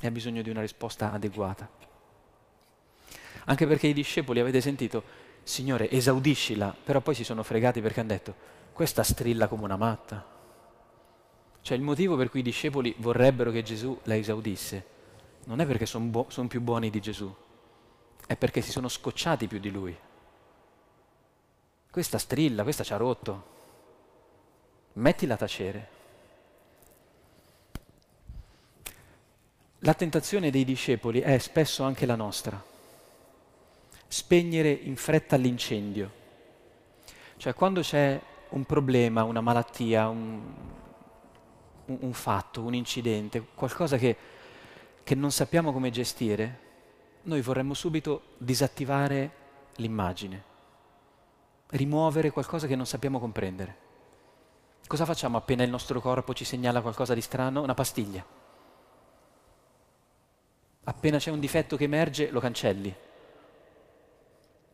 [0.00, 1.68] e ha bisogno di una risposta adeguata.
[3.44, 5.02] Anche perché i discepoli, avete sentito,
[5.44, 8.34] Signore, esaudiscila, però poi si sono fregati perché hanno detto,
[8.72, 10.24] questa strilla come una matta.
[11.62, 14.90] Cioè il motivo per cui i discepoli vorrebbero che Gesù la esaudisse
[15.44, 17.32] non è perché sono bu- son più buoni di Gesù,
[18.26, 19.96] è perché si sono scocciati più di lui.
[21.90, 23.50] Questa strilla, questa ci ha rotto.
[24.94, 25.88] Mettila a tacere.
[29.80, 32.62] La tentazione dei discepoli è spesso anche la nostra.
[34.06, 36.10] Spegnere in fretta l'incendio.
[37.36, 38.20] Cioè quando c'è
[38.50, 40.54] un problema, una malattia, un,
[41.86, 44.16] un, un fatto, un incidente, qualcosa che,
[45.02, 46.58] che non sappiamo come gestire,
[47.22, 49.30] noi vorremmo subito disattivare
[49.76, 50.42] l'immagine,
[51.68, 53.76] rimuovere qualcosa che non sappiamo comprendere.
[54.86, 57.62] Cosa facciamo appena il nostro corpo ci segnala qualcosa di strano?
[57.62, 58.40] Una pastiglia
[60.84, 62.92] Appena c'è un difetto che emerge, lo cancelli.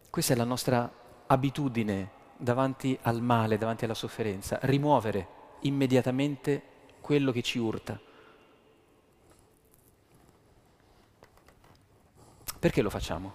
[0.08, 0.90] Questa è la nostra
[1.26, 6.62] abitudine davanti al male, davanti alla sofferenza, rimuovere immediatamente
[7.08, 7.98] quello che ci urta.
[12.58, 13.34] Perché lo facciamo?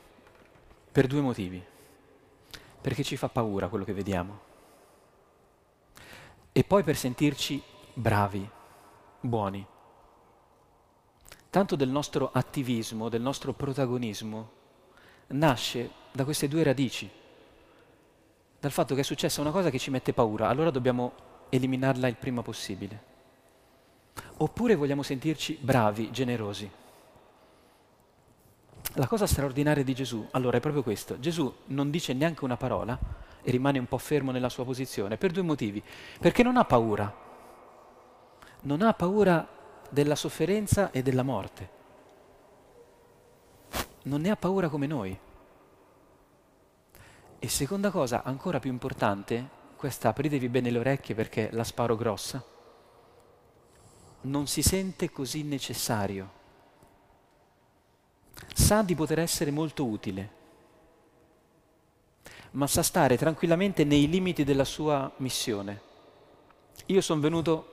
[0.92, 1.60] Per due motivi.
[2.80, 4.40] Perché ci fa paura quello che vediamo.
[6.52, 7.64] E poi per sentirci
[7.96, 8.48] bravi,
[9.22, 9.66] buoni.
[11.50, 14.52] Tanto del nostro attivismo, del nostro protagonismo,
[15.30, 17.10] nasce da queste due radici.
[18.60, 21.14] Dal fatto che è successa una cosa che ci mette paura, allora dobbiamo
[21.50, 23.13] eliminarla il prima possibile.
[24.38, 26.70] Oppure vogliamo sentirci bravi, generosi.
[28.96, 31.20] La cosa straordinaria di Gesù, allora, è proprio questo.
[31.20, 32.98] Gesù non dice neanche una parola
[33.42, 35.82] e rimane un po' fermo nella sua posizione, per due motivi.
[36.20, 37.12] Perché non ha paura.
[38.62, 39.48] Non ha paura
[39.90, 41.70] della sofferenza e della morte.
[44.04, 45.18] Non ne ha paura come noi.
[47.40, 52.44] E seconda cosa, ancora più importante, questa apritevi bene le orecchie perché la sparo grossa,
[54.24, 56.42] non si sente così necessario.
[58.54, 60.42] Sa di poter essere molto utile,
[62.52, 65.92] ma sa stare tranquillamente nei limiti della sua missione.
[66.88, 67.72] Io sono venuto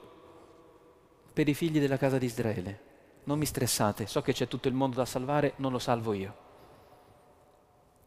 [1.32, 2.88] per i figli della casa di Israele.
[3.24, 6.34] non mi stressate, so che c'è tutto il mondo da salvare, non lo salvo io.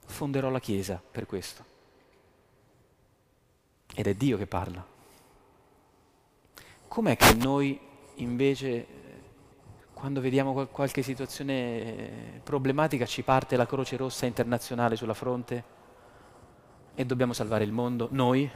[0.05, 1.63] Fonderò la Chiesa per questo.
[3.95, 4.85] Ed è Dio che parla.
[6.87, 7.79] Com'è che noi
[8.15, 8.85] invece,
[9.93, 15.63] quando vediamo qualche situazione problematica, ci parte la Croce Rossa internazionale sulla fronte
[16.95, 18.07] e dobbiamo salvare il mondo?
[18.11, 18.49] Noi,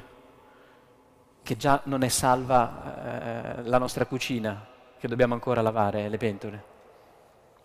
[1.42, 4.66] che già non è salva eh, la nostra cucina,
[4.98, 6.76] che dobbiamo ancora lavare le pentole.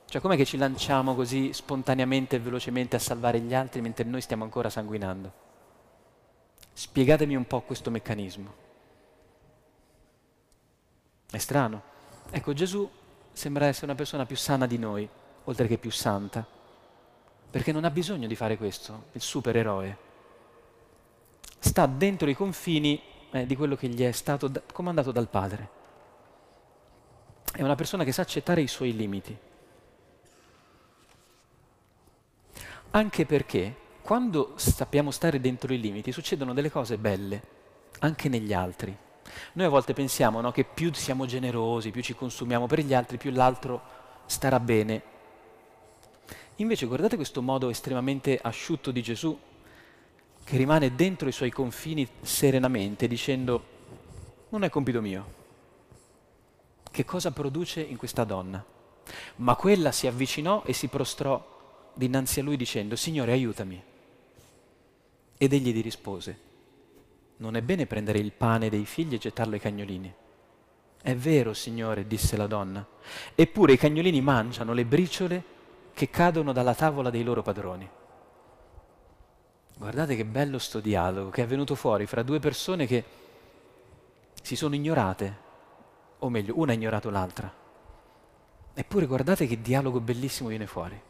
[0.07, 4.21] Cioè com'è che ci lanciamo così spontaneamente e velocemente a salvare gli altri mentre noi
[4.21, 5.33] stiamo ancora sanguinando?
[6.75, 8.71] Spiegatemi un po' questo meccanismo.
[11.33, 11.81] È strano.
[12.31, 12.89] Ecco, Gesù
[13.33, 15.09] sembra essere una persona più sana di noi,
[15.45, 16.47] oltre che più santa,
[17.51, 19.97] perché non ha bisogno di fare questo, il supereroe.
[21.59, 25.69] Sta dentro i confini eh, di quello che gli è stato da- comandato dal Padre.
[27.51, 29.35] È una persona che sa accettare i suoi limiti.
[32.91, 37.43] Anche perché quando sappiamo stare dentro i limiti succedono delle cose belle,
[38.01, 38.95] anche negli altri.
[39.55, 43.17] Noi a volte pensiamo no, che più siamo generosi, più ci consumiamo per gli altri,
[43.17, 43.81] più l'altro
[44.27, 45.03] starà bene.
[46.57, 49.39] Invece guardate questo modo estremamente asciutto di Gesù,
[50.45, 53.65] che rimane dentro i suoi confini serenamente, dicendo,
[54.51, 55.41] non è compito mio.
[56.91, 58.63] Che cosa produce in questa donna?
[59.37, 63.83] Ma quella si avvicinò e si prostrò dinanzi a lui dicendo, Signore aiutami.
[65.39, 66.39] Ed egli gli rispose,
[67.43, 70.15] non è bene prendere il pane dei figli e gettarlo ai cagnolini.
[71.03, 72.87] È vero, Signore, disse la donna,
[73.35, 75.45] eppure i cagnolini mangiano le briciole
[75.93, 77.91] che cadono dalla tavola dei loro padroni.
[79.77, 83.05] Guardate che bello sto dialogo che è venuto fuori fra due persone che
[84.41, 85.39] si sono ignorate,
[86.21, 87.53] o meglio, una ha ignorato l'altra.
[88.73, 91.01] Eppure guardate che dialogo bellissimo viene fuori.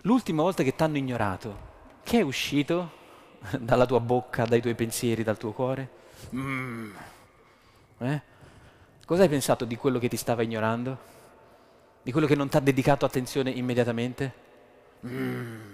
[0.00, 3.02] L'ultima volta che ti hanno ignorato, che è uscito?
[3.60, 5.88] dalla tua bocca, dai tuoi pensieri, dal tuo cuore?
[6.34, 6.94] Mm.
[7.98, 8.22] Eh?
[9.04, 11.12] Cosa hai pensato di quello che ti stava ignorando?
[12.02, 14.32] Di quello che non ti ha dedicato attenzione immediatamente?
[15.06, 15.72] Mm.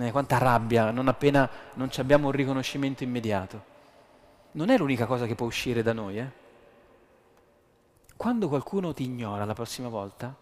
[0.00, 3.70] Eh, quanta rabbia, non appena non abbiamo un riconoscimento immediato.
[4.52, 6.40] Non è l'unica cosa che può uscire da noi, eh?
[8.16, 10.34] Quando qualcuno ti ignora la prossima volta,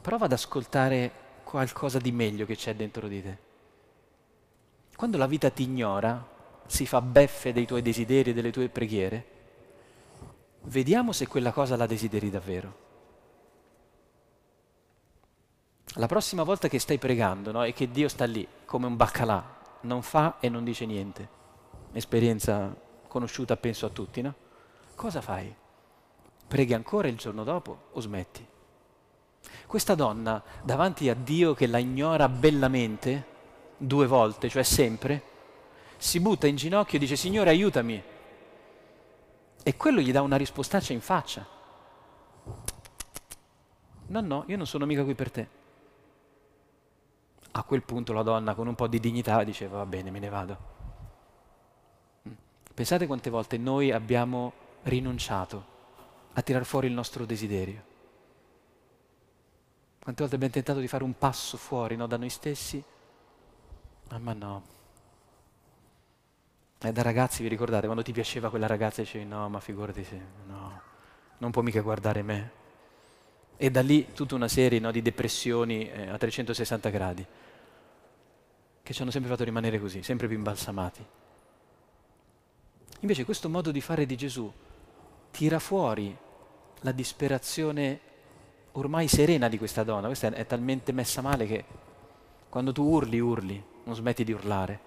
[0.00, 1.10] prova ad ascoltare
[1.44, 3.45] qualcosa di meglio che c'è dentro di te.
[4.96, 6.26] Quando la vita ti ignora,
[6.66, 9.26] si fa beffe dei tuoi desideri e delle tue preghiere,
[10.62, 12.84] vediamo se quella cosa la desideri davvero.
[15.98, 19.54] La prossima volta che stai pregando no, e che Dio sta lì come un baccalà,
[19.82, 21.28] non fa e non dice niente,
[21.92, 22.74] esperienza
[23.06, 24.34] conosciuta penso a tutti, no?
[24.94, 25.54] Cosa fai?
[26.48, 28.46] Preghi ancora il giorno dopo o smetti?
[29.66, 33.34] Questa donna davanti a Dio che la ignora bellamente,
[33.76, 35.22] due volte, cioè sempre,
[35.96, 38.02] si butta in ginocchio e dice Signore aiutami.
[39.62, 41.46] E quello gli dà una rispostaccia in faccia.
[44.08, 45.48] No, no, io non sono mica qui per te.
[47.52, 50.28] A quel punto la donna con un po' di dignità diceva va bene, me ne
[50.28, 50.74] vado.
[52.72, 55.74] Pensate quante volte noi abbiamo rinunciato
[56.34, 57.94] a tirar fuori il nostro desiderio.
[59.98, 62.84] Quante volte abbiamo tentato di fare un passo fuori no, da noi stessi
[64.08, 64.74] Ah, ma no.
[66.78, 70.04] E da ragazzi vi ricordate quando ti piaceva quella ragazza e dicevi no, ma figurati
[70.04, 70.80] se no,
[71.38, 72.50] non può mica guardare me.
[73.56, 77.26] E da lì tutta una serie no, di depressioni eh, a 360 gradi
[78.82, 81.04] che ci hanno sempre fatto rimanere così, sempre più imbalsamati.
[83.00, 84.52] Invece questo modo di fare di Gesù
[85.32, 86.16] tira fuori
[86.80, 88.00] la disperazione
[88.72, 90.06] ormai serena di questa donna.
[90.06, 91.64] Questa è, è talmente messa male che
[92.48, 94.80] quando tu urli, urli non smetti di urlare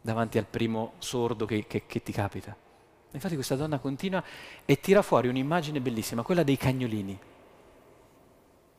[0.00, 2.56] davanti al primo sordo che, che, che ti capita.
[3.12, 4.22] Infatti questa donna continua
[4.64, 7.18] e tira fuori un'immagine bellissima, quella dei cagnolini.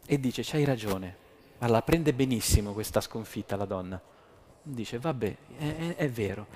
[0.05, 1.15] E dice, c'hai ragione,
[1.59, 4.01] ma la prende benissimo questa sconfitta la donna.
[4.63, 6.47] Dice, vabbè, è, è, è vero,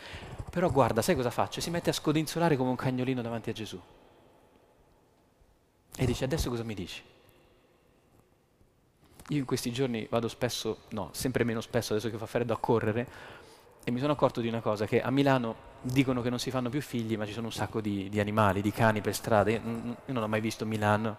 [0.49, 1.59] però guarda, sai cosa faccio?
[1.59, 3.79] Si mette a scodinzolare come un cagnolino davanti a Gesù.
[5.97, 7.01] E dice, adesso cosa mi dici?
[9.29, 12.57] Io in questi giorni vado spesso, no, sempre meno spesso adesso che fa freddo a
[12.57, 13.07] correre
[13.83, 16.69] e mi sono accorto di una cosa, che a Milano dicono che non si fanno
[16.69, 19.51] più figli, ma ci sono un sacco di, di animali, di cani per strada.
[19.51, 21.17] Io, io, non ho mai visto Milano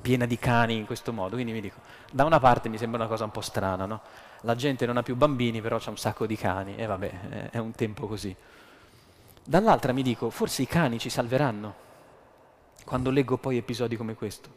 [0.00, 1.78] piena di cani in questo modo, quindi mi dico,
[2.10, 4.00] da una parte mi sembra una cosa un po' strana, no?
[4.42, 7.58] La gente non ha più bambini, però c'è un sacco di cani e vabbè, è
[7.58, 8.34] un tempo così.
[9.44, 11.74] Dall'altra mi dico, forse i cani ci salveranno.
[12.84, 14.48] quando leggo poi episodi come questo.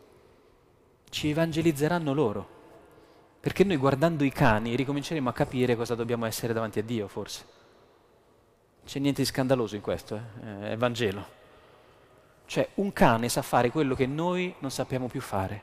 [1.09, 2.62] Ci evangelizzeranno loro,
[3.43, 7.43] perché noi guardando i cani ricominceremo a capire cosa dobbiamo essere davanti a Dio, forse.
[8.85, 10.69] C'è niente di scandaloso in questo, eh?
[10.71, 11.27] è Vangelo.
[12.45, 15.61] Cioè un cane sa fare quello che noi non sappiamo più fare.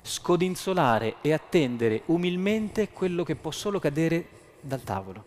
[0.00, 4.28] Scodinzolare e attendere umilmente quello che può solo cadere
[4.62, 5.24] dal tavolo.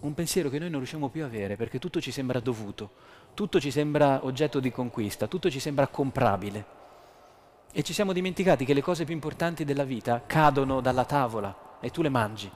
[0.00, 2.90] Un pensiero che noi non riusciamo più a avere perché tutto ci sembra dovuto,
[3.32, 6.82] tutto ci sembra oggetto di conquista, tutto ci sembra comprabile.
[7.76, 11.90] E ci siamo dimenticati che le cose più importanti della vita cadono dalla tavola e
[11.90, 12.48] tu le mangi.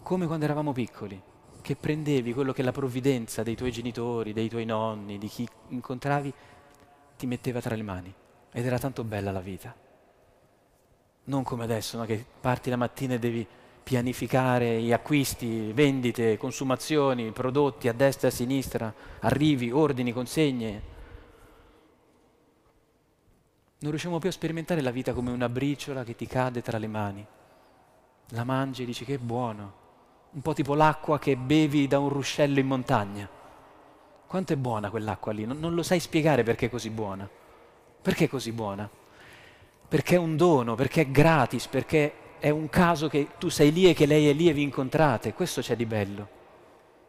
[0.00, 1.20] Come quando eravamo piccoli
[1.60, 6.32] che prendevi quello che la provvidenza dei tuoi genitori, dei tuoi nonni, di chi incontravi,
[7.16, 8.14] ti metteva tra le mani.
[8.52, 9.74] Ed era tanto bella la vita.
[11.24, 12.04] Non come adesso, no?
[12.04, 13.44] che parti la mattina e devi
[13.82, 20.91] pianificare gli acquisti, vendite, consumazioni, prodotti a destra e a sinistra, arrivi, ordini, consegne.
[23.82, 26.86] Non riusciamo più a sperimentare la vita come una briciola che ti cade tra le
[26.86, 27.26] mani.
[28.28, 29.72] La mangi e dici che è buono,
[30.30, 33.28] un po' tipo l'acqua che bevi da un ruscello in montagna.
[34.24, 35.44] Quanto è buona quell'acqua lì?
[35.44, 37.28] Non, non lo sai spiegare perché è così buona.
[38.00, 38.88] Perché è così buona?
[39.88, 43.90] Perché è un dono, perché è gratis, perché è un caso che tu sei lì
[43.90, 45.34] e che lei è lì e vi incontrate.
[45.34, 46.28] Questo c'è di bello.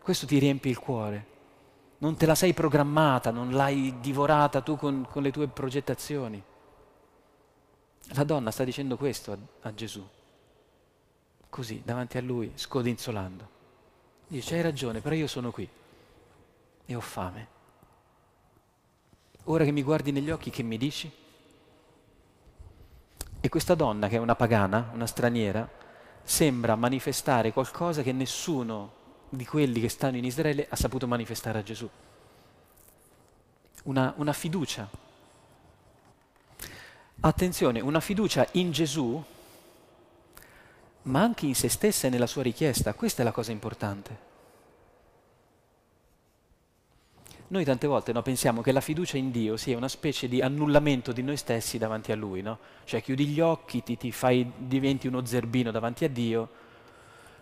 [0.02, 1.26] Questo ti riempie il cuore.
[2.00, 6.44] Non te la sei programmata, non l'hai divorata tu con, con le tue progettazioni.
[8.16, 10.08] La donna sta dicendo questo a, a Gesù
[11.54, 13.48] così davanti a lui, scodinzolando.
[14.26, 15.70] Dice, hai ragione, però io sono qui
[16.86, 17.48] e ho fame.
[19.44, 21.12] Ora che mi guardi negli occhi, che mi dici?
[23.40, 25.70] E questa donna, che è una pagana, una straniera,
[26.24, 31.64] sembra manifestare qualcosa che nessuno di quelli che stanno in Israele ha saputo manifestare a
[31.64, 31.88] Gesù.
[33.84, 34.90] Una, una fiducia.
[37.26, 39.24] Attenzione, una fiducia in Gesù
[41.04, 42.94] ma anche in se stessa e nella sua richiesta.
[42.94, 44.32] Questa è la cosa importante.
[47.48, 51.14] Noi tante volte no, pensiamo che la fiducia in Dio sia una specie di annullamento
[51.14, 52.60] di noi stessi davanti a Lui, no?
[52.84, 56.50] Cioè chiudi gli occhi, ti, ti fai, diventi uno zerbino davanti a Dio,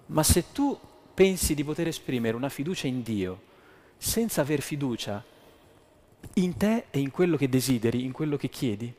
[0.07, 0.77] ma se tu
[1.13, 3.41] pensi di poter esprimere una fiducia in Dio
[3.97, 5.23] senza aver fiducia
[6.35, 8.93] in te e in quello che desideri, in quello che chiedi,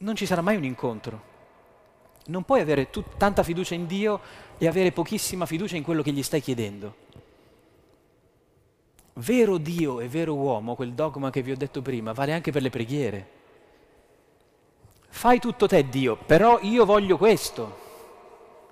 [0.00, 1.28] non ci sarà mai un incontro.
[2.26, 4.20] Non puoi avere tut- tanta fiducia in Dio
[4.58, 7.08] e avere pochissima fiducia in quello che gli stai chiedendo.
[9.14, 12.62] Vero Dio e vero uomo, quel dogma che vi ho detto prima, vale anche per
[12.62, 13.28] le preghiere.
[15.08, 17.88] Fai tutto te Dio, però io voglio questo.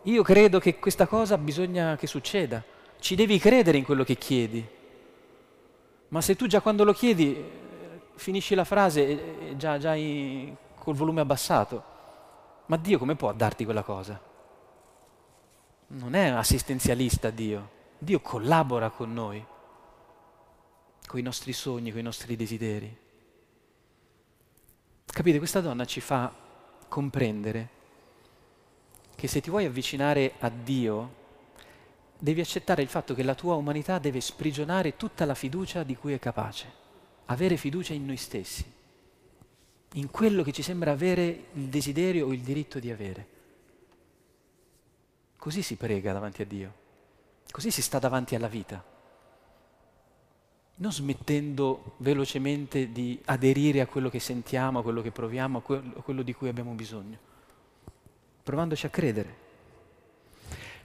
[0.02, 2.62] Io credo che questa cosa bisogna che succeda.
[3.00, 4.66] Ci devi credere in quello che chiedi.
[6.08, 7.44] Ma se tu già quando lo chiedi eh,
[8.14, 10.56] finisci la frase già, già in,
[10.88, 11.84] col volume abbassato,
[12.64, 14.18] ma Dio come può darti quella cosa?
[15.88, 17.76] Non è assistenzialista Dio.
[17.98, 19.44] Dio collabora con noi,
[21.06, 22.96] con i nostri sogni, con i nostri desideri.
[25.04, 26.32] Capite, questa donna ci fa
[26.88, 27.68] comprendere
[29.14, 31.14] che se ti vuoi avvicinare a Dio,
[32.18, 36.14] devi accettare il fatto che la tua umanità deve sprigionare tutta la fiducia di cui
[36.14, 36.72] è capace,
[37.26, 38.76] avere fiducia in noi stessi
[39.92, 43.26] in quello che ci sembra avere il desiderio o il diritto di avere.
[45.36, 46.72] Così si prega davanti a Dio,
[47.50, 48.84] così si sta davanti alla vita,
[50.74, 56.22] non smettendo velocemente di aderire a quello che sentiamo, a quello che proviamo, a quello,
[56.22, 57.18] di cui abbiamo bisogno,
[58.42, 59.46] provandoci a credere.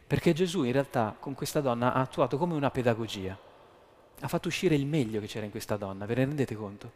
[0.06, 3.38] Perché Gesù in realtà con questa donna ha attuato come una pedagogia,
[4.20, 6.92] ha fatto uscire il meglio che c'era in questa donna, ve ne rendete conto?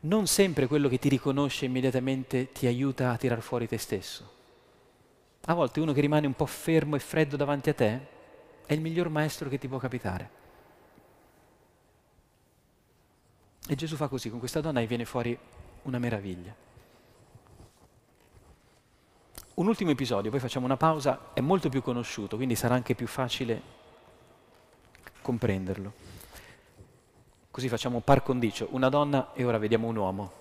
[0.00, 4.34] Non sempre quello che ti riconosce immediatamente ti aiuta a tirar fuori te stesso.
[5.46, 8.06] A volte uno che rimane un po' fermo e freddo davanti a te
[8.66, 10.30] è il miglior maestro che ti può capitare.
[13.68, 15.36] E Gesù fa così con questa donna e viene fuori
[15.82, 16.54] una meraviglia.
[19.54, 23.06] Un ultimo episodio, poi facciamo una pausa, è molto più conosciuto, quindi sarà anche più
[23.06, 23.62] facile
[25.22, 26.05] comprenderlo.
[27.56, 30.32] Così facciamo par condicio, una donna e ora vediamo un uomo.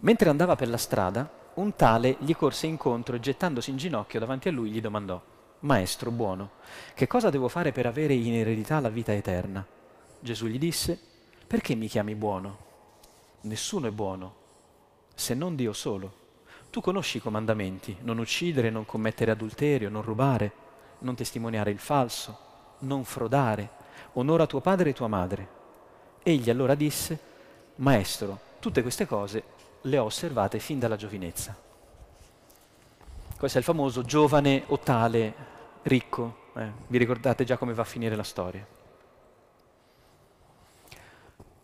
[0.00, 4.48] Mentre andava per la strada, un tale gli corse incontro e gettandosi in ginocchio davanti
[4.48, 5.18] a lui gli domandò,
[5.60, 6.50] Maestro buono,
[6.92, 9.66] che cosa devo fare per avere in eredità la vita eterna?
[10.20, 11.00] Gesù gli disse,
[11.46, 12.58] perché mi chiami buono?
[13.40, 14.34] Nessuno è buono,
[15.14, 16.12] se non Dio solo.
[16.68, 20.52] Tu conosci i comandamenti, non uccidere, non commettere adulterio, non rubare,
[20.98, 22.38] non testimoniare il falso,
[22.80, 23.70] non frodare
[24.12, 25.62] onora tuo padre e tua madre.
[26.26, 27.18] Egli allora disse,
[27.76, 29.42] Maestro, tutte queste cose
[29.82, 31.54] le ho osservate fin dalla giovinezza.
[33.36, 35.34] Questo è il famoso giovane o tale
[35.82, 36.42] ricco.
[36.56, 38.66] Eh, vi ricordate già come va a finire la storia.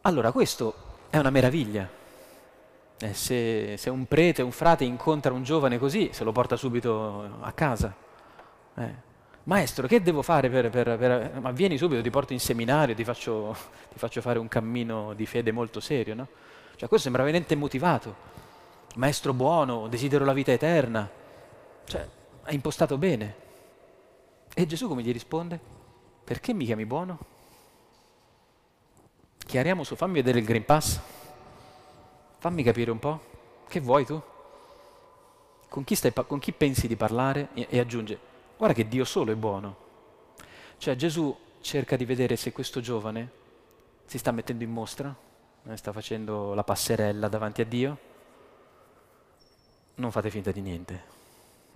[0.03, 0.75] Allora, questo
[1.09, 1.89] è una meraviglia.
[2.99, 7.39] Eh, se, se, un prete, un frate incontra un giovane così, se lo porta subito
[7.41, 7.95] a casa.
[8.75, 9.09] Eh.
[9.51, 13.03] Maestro, che devo fare per, per, per, Ma vieni subito, ti porto in seminario, ti
[13.03, 13.57] faccio,
[13.91, 16.29] ti faccio fare un cammino di fede molto serio, no?
[16.77, 18.15] Cioè, questo sembra veramente motivato.
[18.95, 21.11] Maestro buono, desidero la vita eterna.
[21.85, 22.09] Cioè,
[22.45, 23.35] ha impostato bene.
[24.55, 25.59] E Gesù come gli risponde?
[26.23, 27.19] Perché mi chiami buono?
[29.37, 31.01] Chiariamo su, fammi vedere il Green Pass.
[32.39, 33.21] Fammi capire un po'.
[33.67, 34.23] Che vuoi tu?
[35.69, 37.49] Con chi, stai, con chi pensi di parlare?
[37.55, 38.30] E, e aggiunge,
[38.61, 39.89] guarda che Dio solo è buono.
[40.77, 43.31] Cioè Gesù cerca di vedere se questo giovane
[44.05, 45.17] si sta mettendo in mostra,
[45.67, 47.99] eh, sta facendo la passerella davanti a Dio.
[49.95, 51.03] Non fate finta di niente.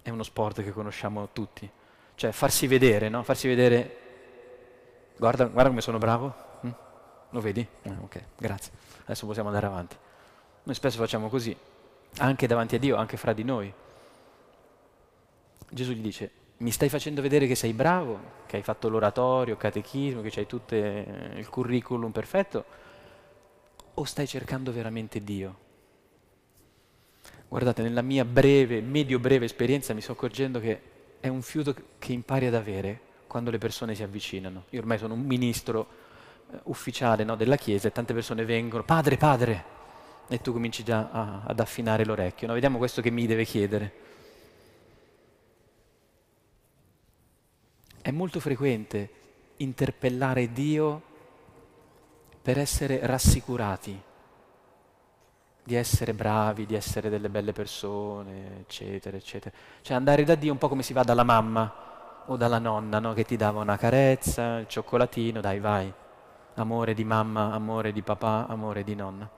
[0.02, 1.68] È uno sport che conosciamo tutti.
[2.16, 3.22] Cioè farsi vedere, no?
[3.22, 3.96] Farsi vedere.
[5.16, 6.34] Guarda, guarda come sono bravo.
[6.66, 6.70] Mm?
[7.30, 7.66] Lo vedi?
[7.80, 8.72] Eh, ok, grazie.
[9.04, 9.96] Adesso possiamo andare avanti.
[10.64, 11.56] Noi spesso facciamo così,
[12.18, 13.72] anche davanti a Dio, anche fra di noi.
[15.70, 20.22] Gesù gli dice, mi stai facendo vedere che sei bravo, che hai fatto l'oratorio, catechismo,
[20.22, 22.64] che hai tutto eh, il curriculum perfetto,
[23.94, 25.62] o stai cercando veramente Dio?
[27.48, 30.80] Guardate, nella mia breve, medio-breve esperienza mi sto accorgendo che
[31.20, 34.64] è un fiuto che impari ad avere quando le persone si avvicinano.
[34.70, 35.86] Io ormai sono un ministro
[36.50, 39.64] eh, ufficiale no, della Chiesa e tante persone vengono, padre, padre,
[40.28, 42.46] e tu cominci già a, ad affinare l'orecchio.
[42.46, 42.54] No?
[42.54, 43.92] Vediamo questo che mi deve chiedere.
[48.04, 49.10] È molto frequente
[49.56, 51.02] interpellare Dio
[52.42, 53.98] per essere rassicurati
[55.64, 59.56] di essere bravi, di essere delle belle persone, eccetera, eccetera.
[59.80, 63.14] Cioè andare da Dio un po' come si va dalla mamma o dalla nonna, no?
[63.14, 65.90] che ti dava una carezza, il cioccolatino, dai vai,
[66.56, 69.30] amore di mamma, amore di papà, amore di nonna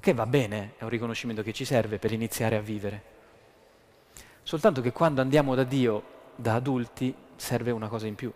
[0.00, 3.02] che va bene, è un riconoscimento che ci serve per iniziare a vivere.
[4.42, 8.32] Soltanto che quando andiamo da Dio da adulti serve una cosa in più.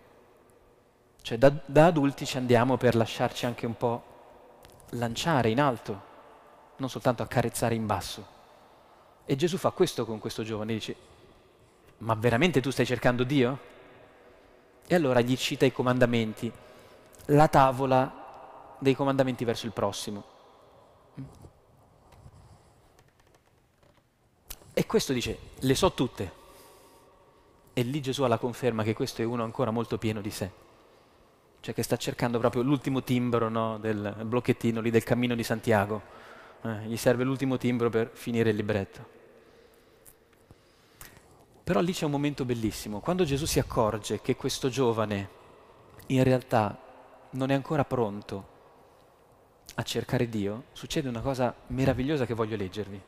[1.21, 4.03] Cioè da, da adulti ci andiamo per lasciarci anche un po'
[4.91, 6.01] lanciare in alto,
[6.77, 8.25] non soltanto accarezzare in basso.
[9.25, 10.95] E Gesù fa questo con questo giovane, dice,
[11.99, 13.71] ma veramente tu stai cercando Dio?
[14.85, 16.51] E allora gli cita i comandamenti,
[17.27, 20.23] la tavola dei comandamenti verso il prossimo.
[24.73, 26.41] E questo dice, le so tutte.
[27.73, 30.51] E lì Gesù ha la conferma che questo è uno ancora molto pieno di sé.
[31.59, 36.01] Cioè che sta cercando proprio l'ultimo timbro no, del blocchettino lì del cammino di Santiago.
[36.61, 39.21] Eh, gli serve l'ultimo timbro per finire il libretto.
[41.63, 42.99] Però lì c'è un momento bellissimo.
[42.99, 45.29] Quando Gesù si accorge che questo giovane
[46.07, 46.77] in realtà
[47.31, 48.51] non è ancora pronto
[49.75, 53.01] a cercare Dio, succede una cosa meravigliosa che voglio leggervi.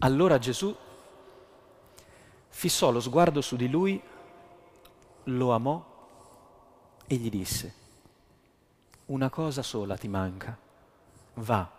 [0.00, 0.74] Allora Gesù
[2.56, 4.00] fissò lo sguardo su di lui,
[5.24, 5.84] lo amò
[7.06, 7.74] e gli disse,
[9.06, 10.56] una cosa sola ti manca,
[11.34, 11.70] va,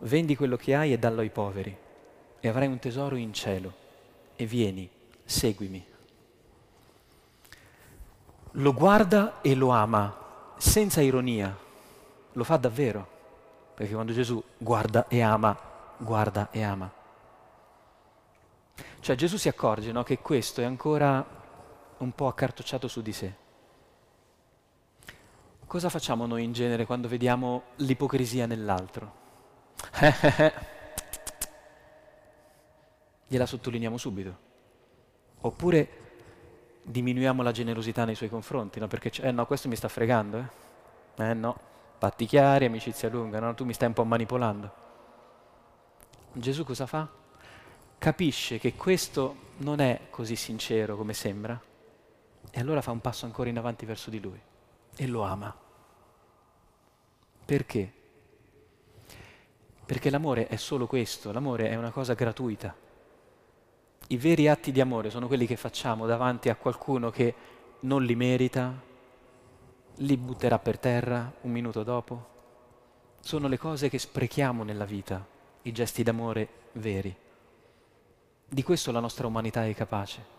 [0.00, 1.74] vendi quello che hai e dallo ai poveri
[2.38, 3.72] e avrai un tesoro in cielo
[4.36, 4.86] e vieni,
[5.24, 5.82] seguimi.
[8.50, 10.14] Lo guarda e lo ama
[10.58, 11.56] senza ironia,
[12.32, 13.08] lo fa davvero,
[13.74, 15.58] perché quando Gesù guarda e ama,
[15.96, 17.04] guarda e ama.
[19.06, 21.24] Cioè Gesù si accorge no, che questo è ancora
[21.98, 23.32] un po' accartocciato su di sé.
[25.64, 29.14] Cosa facciamo noi in genere quando vediamo l'ipocrisia nell'altro?
[33.28, 34.38] Gliela sottolineiamo subito.
[35.42, 35.88] Oppure
[36.82, 38.88] diminuiamo la generosità nei suoi confronti, no?
[38.88, 40.48] Perché, eh no, questo mi sta fregando, eh?
[41.26, 41.56] Eh no,
[41.96, 43.54] patti chiari, amicizia lunga, no?
[43.54, 44.72] Tu mi stai un po' manipolando.
[46.32, 47.24] Gesù cosa fa?
[47.98, 51.60] Capisce che questo non è così sincero come sembra
[52.50, 54.40] e allora fa un passo ancora in avanti verso di lui
[54.96, 55.54] e lo ama.
[57.44, 57.92] Perché?
[59.84, 62.74] Perché l'amore è solo questo, l'amore è una cosa gratuita.
[64.08, 67.34] I veri atti di amore sono quelli che facciamo davanti a qualcuno che
[67.80, 68.72] non li merita,
[69.96, 72.34] li butterà per terra un minuto dopo.
[73.20, 75.24] Sono le cose che sprechiamo nella vita,
[75.62, 77.16] i gesti d'amore veri.
[78.48, 80.34] Di questo la nostra umanità è capace.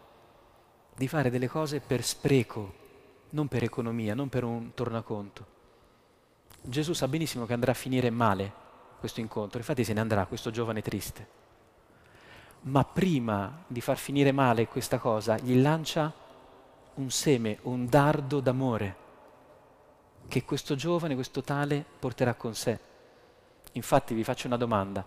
[0.97, 2.73] di fare delle cose per spreco,
[3.29, 5.45] non per economia, non per un tornaconto.
[6.59, 8.51] Gesù sa benissimo che andrà a finire male
[8.99, 11.35] questo incontro, infatti se ne andrà questo giovane triste.
[12.61, 16.11] Ma prima di far finire male questa cosa, gli lancia
[16.95, 19.05] un seme, un dardo d'amore
[20.27, 22.79] che questo giovane, questo tale porterà con sé.
[23.73, 25.05] Infatti vi faccio una domanda,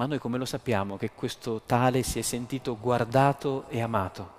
[0.00, 4.30] ma noi come lo sappiamo che questo tale si è sentito guardato e amato?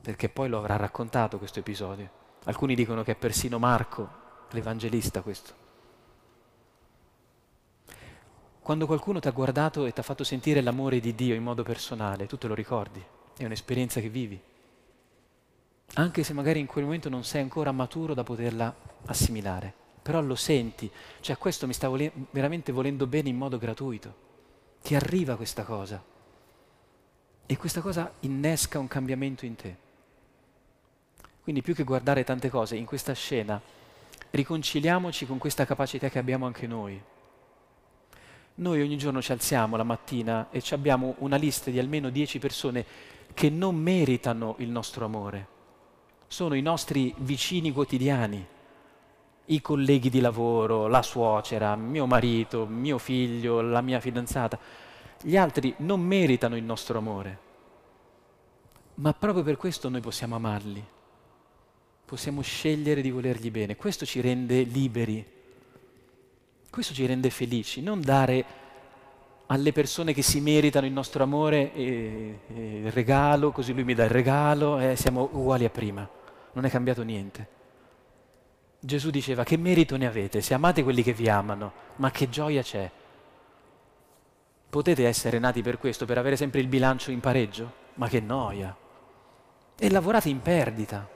[0.00, 2.08] Perché poi lo avrà raccontato questo episodio.
[2.44, 4.08] Alcuni dicono che è persino Marco,
[4.52, 5.52] l'Evangelista questo.
[8.60, 11.62] Quando qualcuno ti ha guardato e ti ha fatto sentire l'amore di Dio in modo
[11.62, 13.04] personale, tu te lo ricordi,
[13.36, 14.42] è un'esperienza che vivi.
[15.96, 20.34] Anche se magari in quel momento non sei ancora maturo da poterla assimilare, però lo
[20.34, 20.90] senti,
[21.20, 24.28] cioè questo mi sta vole- veramente volendo bene in modo gratuito.
[24.82, 26.02] Ti arriva questa cosa
[27.46, 29.76] e questa cosa innesca un cambiamento in te.
[31.42, 33.60] Quindi più che guardare tante cose in questa scena,
[34.30, 37.02] riconciliamoci con questa capacità che abbiamo anche noi.
[38.56, 42.84] Noi ogni giorno ci alziamo la mattina e abbiamo una lista di almeno dieci persone
[43.32, 45.46] che non meritano il nostro amore.
[46.26, 48.46] Sono i nostri vicini quotidiani,
[49.50, 54.58] i colleghi di lavoro, la suocera, mio marito, mio figlio, la mia fidanzata.
[55.22, 57.38] Gli altri non meritano il nostro amore,
[58.94, 60.84] ma proprio per questo noi possiamo amarli
[62.10, 63.76] possiamo scegliere di volergli bene.
[63.76, 65.24] Questo ci rende liberi,
[66.68, 68.44] questo ci rende felici, non dare
[69.46, 73.94] alle persone che si meritano il nostro amore e, e il regalo, così lui mi
[73.94, 76.08] dà il regalo e siamo uguali a prima,
[76.54, 77.58] non è cambiato niente.
[78.82, 82.62] Gesù diceva che merito ne avete se amate quelli che vi amano, ma che gioia
[82.62, 82.90] c'è.
[84.70, 87.72] Potete essere nati per questo, per avere sempre il bilancio in pareggio?
[87.94, 88.74] Ma che noia.
[89.76, 91.06] E lavorate in perdita.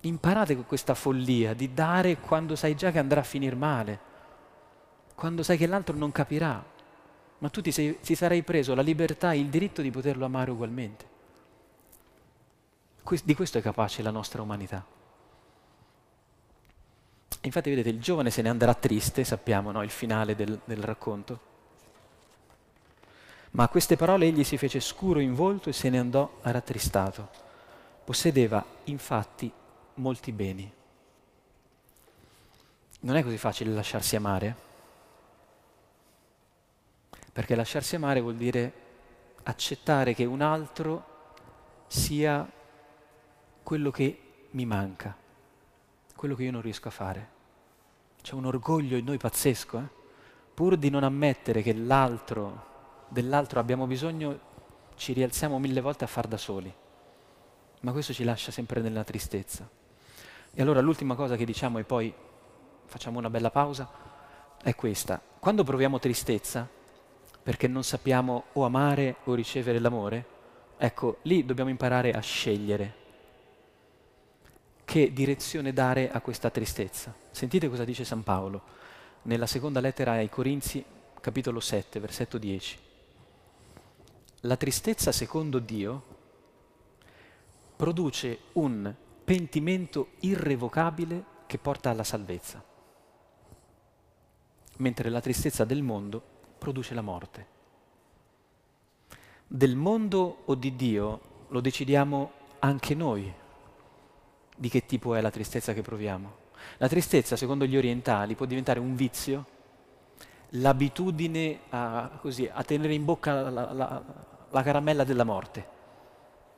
[0.00, 4.00] Imparate con questa follia di dare quando sai già che andrà a finire male,
[5.14, 6.64] quando sai che l'altro non capirà,
[7.38, 10.50] ma tu ti, sei, ti sarai preso la libertà e il diritto di poterlo amare
[10.50, 11.16] ugualmente.
[13.24, 14.96] Di questo è capace la nostra umanità.
[17.42, 19.82] Infatti, vedete, il giovane se ne andrà triste, sappiamo no?
[19.82, 21.46] il finale del, del racconto.
[23.50, 27.28] Ma a queste parole egli si fece scuro in volto e se ne andò rattristato.
[28.04, 29.50] Possedeva infatti
[29.94, 30.72] molti beni.
[33.00, 34.56] Non è così facile lasciarsi amare,
[37.32, 38.72] perché lasciarsi amare vuol dire
[39.44, 41.16] accettare che un altro
[41.86, 42.46] sia
[43.62, 44.20] quello che
[44.50, 45.16] mi manca,
[46.18, 47.28] quello che io non riesco a fare.
[48.20, 49.88] C'è un orgoglio in noi pazzesco, eh?
[50.52, 54.40] pur di non ammettere che l'altro, dell'altro abbiamo bisogno,
[54.96, 56.74] ci rialziamo mille volte a far da soli,
[57.82, 59.70] ma questo ci lascia sempre nella tristezza.
[60.52, 62.12] E allora l'ultima cosa che diciamo e poi
[62.86, 63.88] facciamo una bella pausa
[64.60, 65.22] è questa.
[65.38, 66.68] Quando proviamo tristezza,
[67.40, 70.26] perché non sappiamo o amare o ricevere l'amore,
[70.78, 73.06] ecco, lì dobbiamo imparare a scegliere
[74.88, 77.14] che direzione dare a questa tristezza.
[77.30, 78.62] Sentite cosa dice San Paolo
[79.24, 80.82] nella seconda lettera ai Corinzi,
[81.20, 82.78] capitolo 7, versetto 10.
[84.40, 86.02] La tristezza secondo Dio
[87.76, 92.64] produce un pentimento irrevocabile che porta alla salvezza,
[94.78, 96.22] mentre la tristezza del mondo
[96.56, 97.46] produce la morte.
[99.46, 103.46] Del mondo o di Dio lo decidiamo anche noi
[104.58, 106.46] di che tipo è la tristezza che proviamo.
[106.78, 109.46] La tristezza, secondo gli orientali, può diventare un vizio,
[110.50, 114.02] l'abitudine a, così, a tenere in bocca la, la,
[114.50, 115.66] la caramella della morte,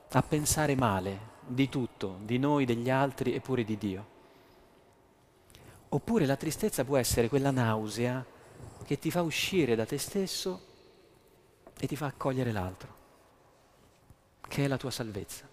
[0.09, 4.09] a pensare male, di tutto, di noi, degli altri e pure di Dio.
[5.89, 8.25] Oppure la tristezza può essere quella nausea
[8.83, 10.69] che ti fa uscire da te stesso
[11.77, 12.95] e ti fa accogliere l'altro,
[14.47, 15.50] che è la tua salvezza.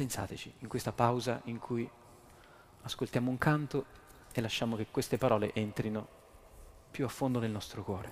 [0.00, 1.86] Pensateci in questa pausa in cui
[2.84, 3.84] ascoltiamo un canto
[4.32, 6.08] e lasciamo che queste parole entrino
[6.90, 8.10] più a fondo nel nostro cuore.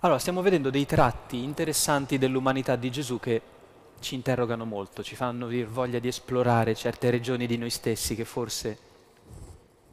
[0.00, 3.53] Allora, stiamo vedendo dei tratti interessanti dell'umanità di Gesù che
[4.04, 8.24] ci interrogano molto, ci fanno venire voglia di esplorare certe regioni di noi stessi che
[8.24, 8.78] forse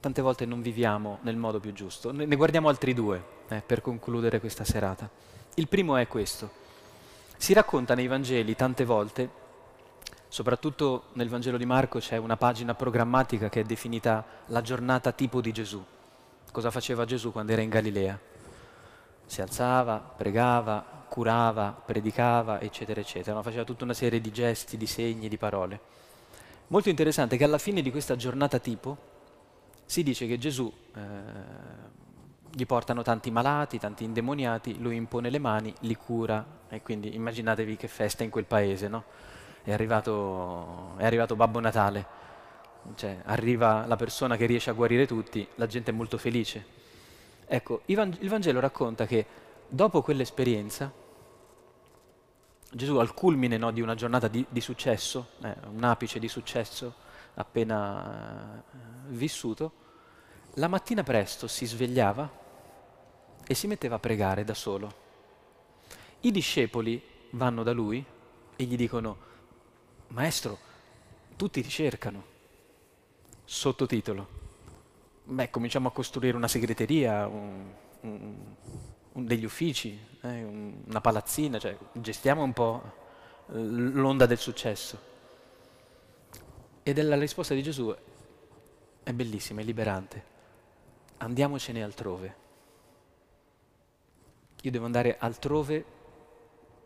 [0.02, 2.12] tante volte non viviamo nel modo più giusto.
[2.12, 5.10] Ne guardiamo altri due eh, per concludere questa serata.
[5.56, 6.60] Il primo è questo.
[7.38, 9.30] Si racconta nei Vangeli tante volte,
[10.28, 15.40] soprattutto nel Vangelo di Marco c'è una pagina programmatica che è definita la giornata tipo
[15.40, 15.84] di Gesù.
[16.52, 18.20] Cosa faceva Gesù quando era in Galilea?
[19.26, 23.36] Si alzava, pregava, curava, predicava, eccetera, eccetera.
[23.36, 23.44] No?
[23.44, 25.78] Faceva tutta una serie di gesti, di segni, di parole.
[26.68, 28.98] Molto interessante che alla fine di questa giornata tipo
[29.84, 31.00] si dice che Gesù eh,
[32.50, 37.76] gli portano tanti malati, tanti indemoniati, lui impone le mani, li cura e quindi immaginatevi
[37.76, 39.04] che festa in quel paese, no?
[39.64, 42.06] È arrivato, è arrivato Babbo Natale,
[42.96, 46.66] cioè arriva la persona che riesce a guarire tutti, la gente è molto felice.
[47.46, 49.26] Ecco, il Vangelo racconta che
[49.68, 51.01] dopo quell'esperienza,
[52.74, 56.94] Gesù al culmine no, di una giornata di, di successo, eh, un apice di successo
[57.34, 59.74] appena eh, vissuto,
[60.56, 62.40] la mattina presto si svegliava
[63.46, 65.00] e si metteva a pregare da solo.
[66.22, 67.02] I discepoli
[67.32, 68.04] vanno da lui
[68.56, 69.18] e gli dicono,
[70.10, 70.58] Maestro,
[71.36, 72.24] tutti ti cercano.
[73.44, 74.40] Sottotitolo.
[75.24, 78.36] Beh, cominciamo a costruire una segreteria, un, un,
[79.14, 82.82] degli uffici, eh, una palazzina, cioè gestiamo un po'
[83.48, 85.10] l'onda del successo.
[86.84, 87.96] Ed è la risposta di Gesù
[89.04, 90.30] è bellissima, è liberante
[91.22, 92.36] andiamocene altrove.
[94.64, 95.84] Io devo andare altrove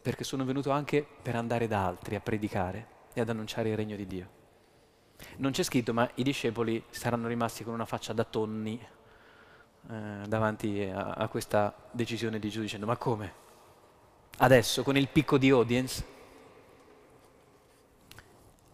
[0.01, 3.95] perché sono venuto anche per andare da altri a predicare e ad annunciare il regno
[3.95, 4.29] di Dio.
[5.37, 8.79] Non c'è scritto, ma i discepoli saranno rimasti con una faccia da tonni
[9.89, 13.43] eh, davanti a, a questa decisione di Gesù dicendo ma come?
[14.37, 16.05] Adesso con il picco di audience?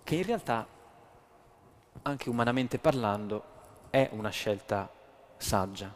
[0.03, 0.67] Che in realtà,
[2.01, 3.43] anche umanamente parlando,
[3.89, 4.89] è una scelta
[5.37, 5.93] saggia.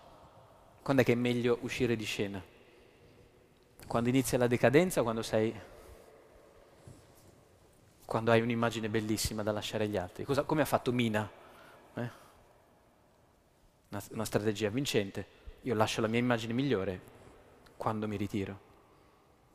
[0.81, 2.43] Quando è che è meglio uscire di scena?
[3.87, 5.53] Quando inizia la decadenza quando sei...
[8.05, 10.23] quando hai un'immagine bellissima da lasciare agli altri?
[10.25, 11.29] Cosa, come ha fatto Mina?
[11.95, 12.23] Eh?
[13.95, 15.25] Una, una strategia vincente.
[15.61, 17.01] Io lascio la mia immagine migliore
[17.77, 18.59] quando mi ritiro.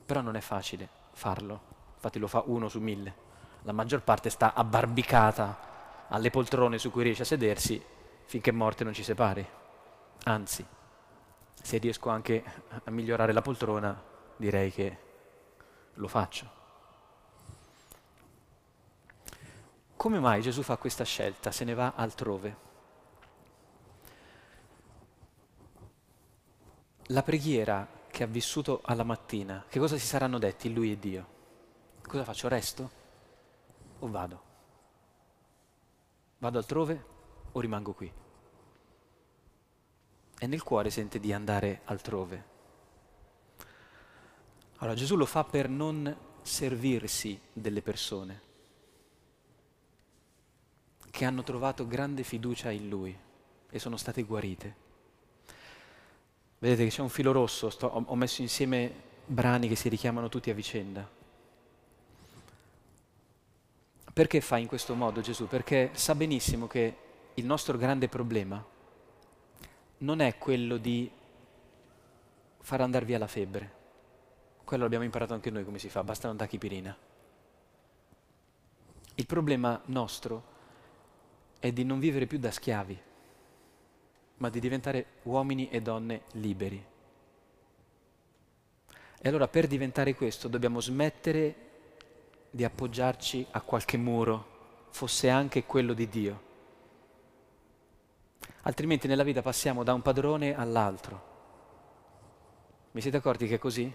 [0.06, 1.60] Però non è facile farlo.
[1.94, 3.28] Infatti lo fa uno su mille.
[3.64, 7.84] La maggior parte sta abbarbicata alle poltrone su cui riesce a sedersi
[8.24, 9.46] finché morte non ci separi.
[10.24, 10.64] Anzi,
[11.52, 12.42] se riesco anche
[12.82, 14.02] a migliorare la poltrona,
[14.36, 14.98] direi che
[15.94, 16.58] lo faccio.
[19.96, 21.50] Come mai Gesù fa questa scelta?
[21.50, 22.68] Se ne va altrove.
[27.10, 31.26] La preghiera che ha vissuto alla mattina, che cosa si saranno detti lui e Dio?
[32.02, 32.48] Cosa faccio?
[32.48, 32.90] Resto?
[34.00, 34.42] O vado?
[36.38, 37.04] Vado altrove
[37.52, 38.12] o rimango qui?
[40.42, 42.44] e nel cuore sente di andare altrove.
[44.78, 48.48] Allora Gesù lo fa per non servirsi delle persone
[51.10, 53.14] che hanno trovato grande fiducia in Lui
[53.68, 54.88] e sono state guarite.
[56.60, 58.92] Vedete che c'è un filo rosso, sto, ho messo insieme
[59.24, 61.08] brani che si richiamano tutti a vicenda.
[64.12, 65.48] Perché fa in questo modo Gesù?
[65.48, 66.96] Perché sa benissimo che
[67.32, 68.62] il nostro grande problema
[69.98, 71.10] non è quello di
[72.58, 73.78] far andare via la febbre.
[74.62, 76.94] Quello l'abbiamo imparato anche noi come si fa, basta una tachipirina.
[79.14, 80.44] Il problema nostro
[81.58, 83.00] è di non vivere più da schiavi,
[84.40, 86.84] ma di diventare uomini e donne liberi.
[89.22, 91.54] E allora per diventare questo dobbiamo smettere
[92.50, 96.48] di appoggiarci a qualche muro, fosse anche quello di Dio
[98.62, 101.28] altrimenti nella vita passiamo da un padrone all'altro.
[102.92, 103.92] Mi siete accorti che è così?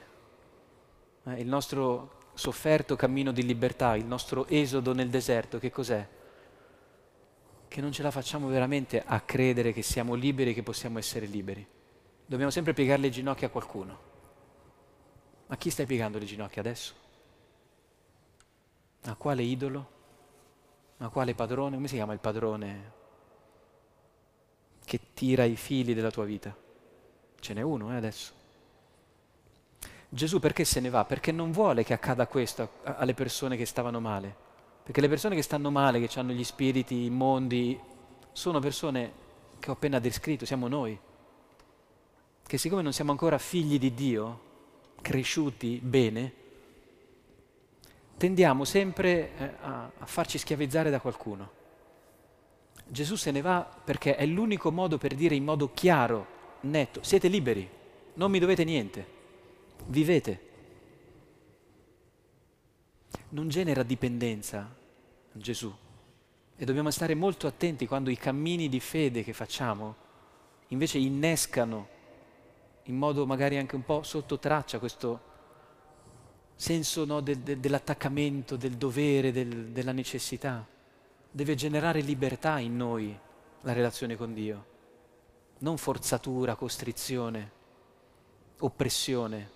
[1.26, 6.08] Eh, il nostro sofferto cammino di libertà, il nostro esodo nel deserto, che cos'è?
[7.68, 11.66] Che non ce la facciamo veramente a credere che siamo liberi che possiamo essere liberi.
[12.26, 14.14] Dobbiamo sempre piegare le ginocchia a qualcuno.
[15.48, 16.94] A chi stai piegando le ginocchia adesso?
[19.04, 19.90] A quale idolo?
[20.98, 21.76] A quale padrone?
[21.76, 22.94] Come si chiama il padrone
[24.86, 26.56] che tira i fili della tua vita.
[27.40, 28.34] Ce n'è uno eh, adesso.
[30.08, 31.04] Gesù perché se ne va?
[31.04, 34.44] Perché non vuole che accada questo alle persone che stavano male.
[34.86, 37.78] Perché le persone che stanno male, che hanno gli spiriti immondi,
[38.32, 39.12] sono persone
[39.60, 40.98] che ho appena descritto, siamo noi.
[42.48, 44.40] Che siccome non siamo ancora figli di Dio,
[45.02, 46.34] cresciuti bene,
[48.16, 51.64] tendiamo sempre eh, a, a farci schiavizzare da qualcuno
[52.88, 56.28] Gesù se ne va perché è l'unico modo per dire in modo chiaro,
[56.62, 57.68] netto, siete liberi,
[58.14, 59.06] non mi dovete niente,
[59.88, 60.45] vivete.
[63.36, 64.74] Non genera dipendenza
[65.34, 65.70] Gesù
[66.56, 69.96] e dobbiamo stare molto attenti quando i cammini di fede che facciamo
[70.70, 71.90] invece innescano
[72.84, 75.34] in modo magari anche un po' sotto traccia questo
[76.56, 80.66] senso no, de, de, dell'attaccamento, del dovere, del, della necessità.
[81.30, 83.20] Deve generare libertà in noi
[83.64, 84.66] la relazione con Dio,
[85.58, 87.52] non forzatura, costrizione,
[88.60, 89.52] oppressione.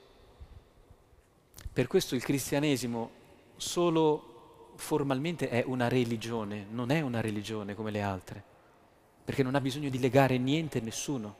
[1.71, 3.18] Per questo il cristianesimo
[3.59, 8.43] solo formalmente è una religione, non è una religione come le altre,
[9.23, 11.35] perché non ha bisogno di legare niente e nessuno.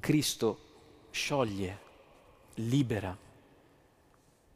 [0.00, 0.58] Cristo
[1.10, 1.78] scioglie,
[2.54, 3.16] libera,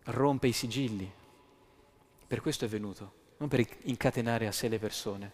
[0.05, 1.11] rompe i sigilli.
[2.27, 5.33] Per questo è venuto, non per incatenare a sé le persone.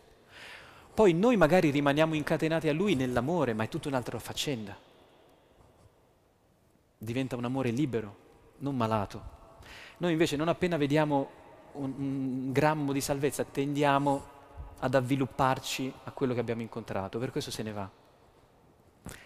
[0.94, 4.76] Poi noi magari rimaniamo incatenati a Lui nell'amore, ma è tutta un'altra faccenda.
[6.98, 8.16] Diventa un amore libero,
[8.58, 9.35] non malato.
[9.98, 11.30] Noi invece non appena vediamo
[11.72, 14.34] un, un grammo di salvezza tendiamo
[14.78, 17.90] ad avvilupparci a quello che abbiamo incontrato, per questo se ne va.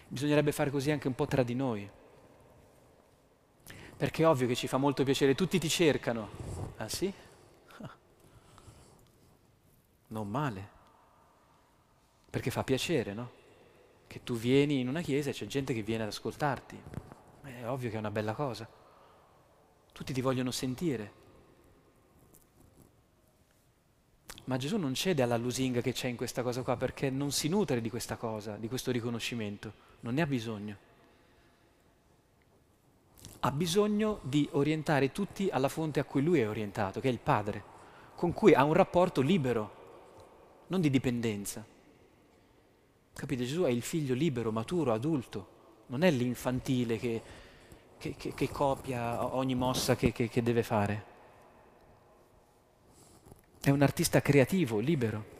[0.07, 1.89] Bisognerebbe fare così anche un po' tra di noi.
[3.97, 6.29] Perché è ovvio che ci fa molto piacere, tutti ti cercano.
[6.77, 7.13] Ah sì?
[10.07, 10.79] Non male.
[12.29, 13.31] Perché fa piacere, no?
[14.07, 16.81] Che tu vieni in una chiesa e c'è gente che viene ad ascoltarti.
[17.43, 18.67] È ovvio che è una bella cosa.
[19.91, 21.19] Tutti ti vogliono sentire.
[24.45, 27.47] Ma Gesù non cede alla lusinga che c'è in questa cosa qua perché non si
[27.47, 30.77] nutre di questa cosa, di questo riconoscimento non ne ha bisogno.
[33.39, 37.19] Ha bisogno di orientare tutti alla fonte a cui lui è orientato, che è il
[37.19, 37.63] Padre,
[38.15, 39.79] con cui ha un rapporto libero,
[40.67, 41.65] non di dipendenza.
[43.13, 43.45] Capite?
[43.45, 47.21] Gesù è il figlio libero, maturo, adulto, non è l'infantile che,
[48.01, 51.05] che, che, che copia ogni mossa che deve fare.
[53.61, 55.39] È un artista creativo, libero.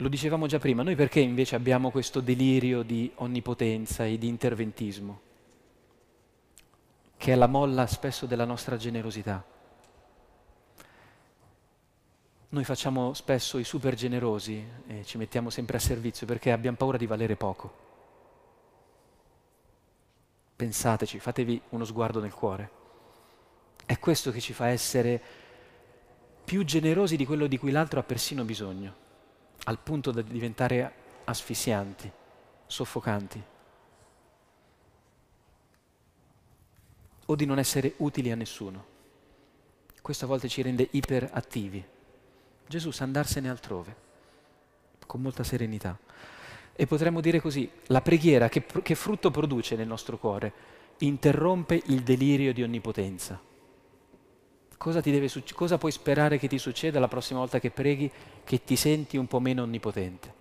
[0.00, 5.20] Lo dicevamo già prima, noi perché invece abbiamo questo delirio di onnipotenza e di interventismo,
[7.16, 9.42] che è la molla spesso della nostra generosità?
[12.48, 16.98] Noi facciamo spesso i super generosi e ci mettiamo sempre a servizio perché abbiamo paura
[16.98, 17.85] di valere poco.
[20.56, 22.70] Pensateci, fatevi uno sguardo nel cuore.
[23.84, 25.22] È questo che ci fa essere
[26.44, 29.04] più generosi di quello di cui l'altro ha persino bisogno
[29.64, 30.94] al punto da diventare
[31.24, 32.10] asfissianti,
[32.66, 33.42] soffocanti,
[37.26, 38.94] o di non essere utili a nessuno.
[40.00, 41.84] Questo a volte ci rende iperattivi.
[42.68, 43.96] Gesù sa andarsene altrove,
[45.04, 45.98] con molta serenità.
[46.76, 50.52] E potremmo dire così, la preghiera che, che frutto produce nel nostro cuore?
[50.98, 53.40] Interrompe il delirio di onnipotenza
[54.76, 58.10] Cosa, succe- cosa puoi sperare che ti succeda la prossima volta che preghi
[58.44, 60.34] che ti senti un po' meno onnipotente?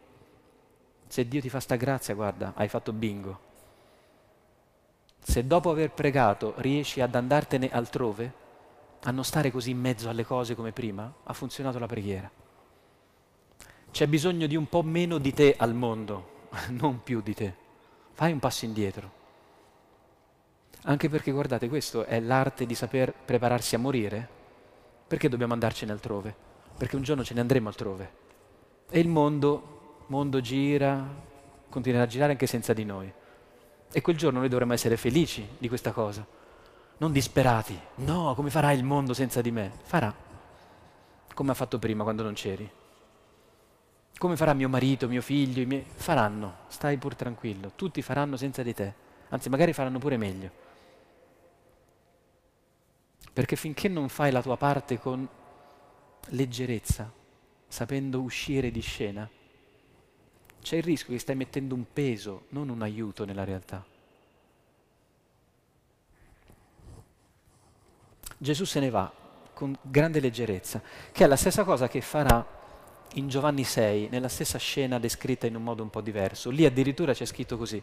[1.08, 3.40] Se Dio ti fa sta grazia, guarda, hai fatto bingo.
[5.20, 8.34] Se dopo aver pregato riesci ad andartene altrove,
[9.04, 12.30] a non stare così in mezzo alle cose come prima, ha funzionato la preghiera.
[13.96, 17.56] C'è bisogno di un po' meno di te al mondo, non più di te.
[18.12, 19.10] Fai un passo indietro.
[20.82, 24.28] Anche perché guardate, questo è l'arte di saper prepararsi a morire.
[25.08, 26.36] Perché dobbiamo andarcene altrove?
[26.78, 28.12] Perché un giorno ce ne andremo altrove.
[28.90, 31.02] E il mondo, mondo gira,
[31.70, 33.10] continuerà a girare anche senza di noi.
[33.94, 36.28] E quel giorno noi dovremmo essere felici di questa cosa.
[36.98, 37.80] Non disperati.
[38.00, 39.72] No, come farà il mondo senza di me?
[39.84, 40.14] Farà.
[41.34, 42.70] Come ha fatto prima quando non c'eri.
[44.18, 45.84] Come farà mio marito, mio figlio, i miei...
[45.84, 46.58] Faranno.
[46.68, 47.74] Stai pur tranquillo.
[47.76, 48.94] Tutti faranno senza di te.
[49.30, 50.64] Anzi, magari faranno pure meglio.
[53.34, 55.28] Perché finché non fai la tua parte con
[56.30, 57.12] leggerezza,
[57.68, 59.30] sapendo uscire di scena,
[60.62, 63.86] c'è il rischio che stai mettendo un peso, non un aiuto nella realtà.
[68.38, 69.12] Gesù se ne va
[69.54, 72.64] con grande leggerezza, che è la stessa cosa che farà
[73.14, 76.50] in Giovanni 6, nella stessa scena descritta in un modo un po' diverso.
[76.50, 77.82] Lì addirittura c'è scritto così,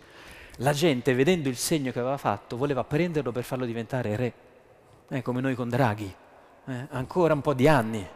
[0.56, 4.32] la gente vedendo il segno che aveva fatto voleva prenderlo per farlo diventare re
[5.08, 6.14] eh, come noi con Draghi,
[6.66, 8.06] eh, ancora un po' di anni.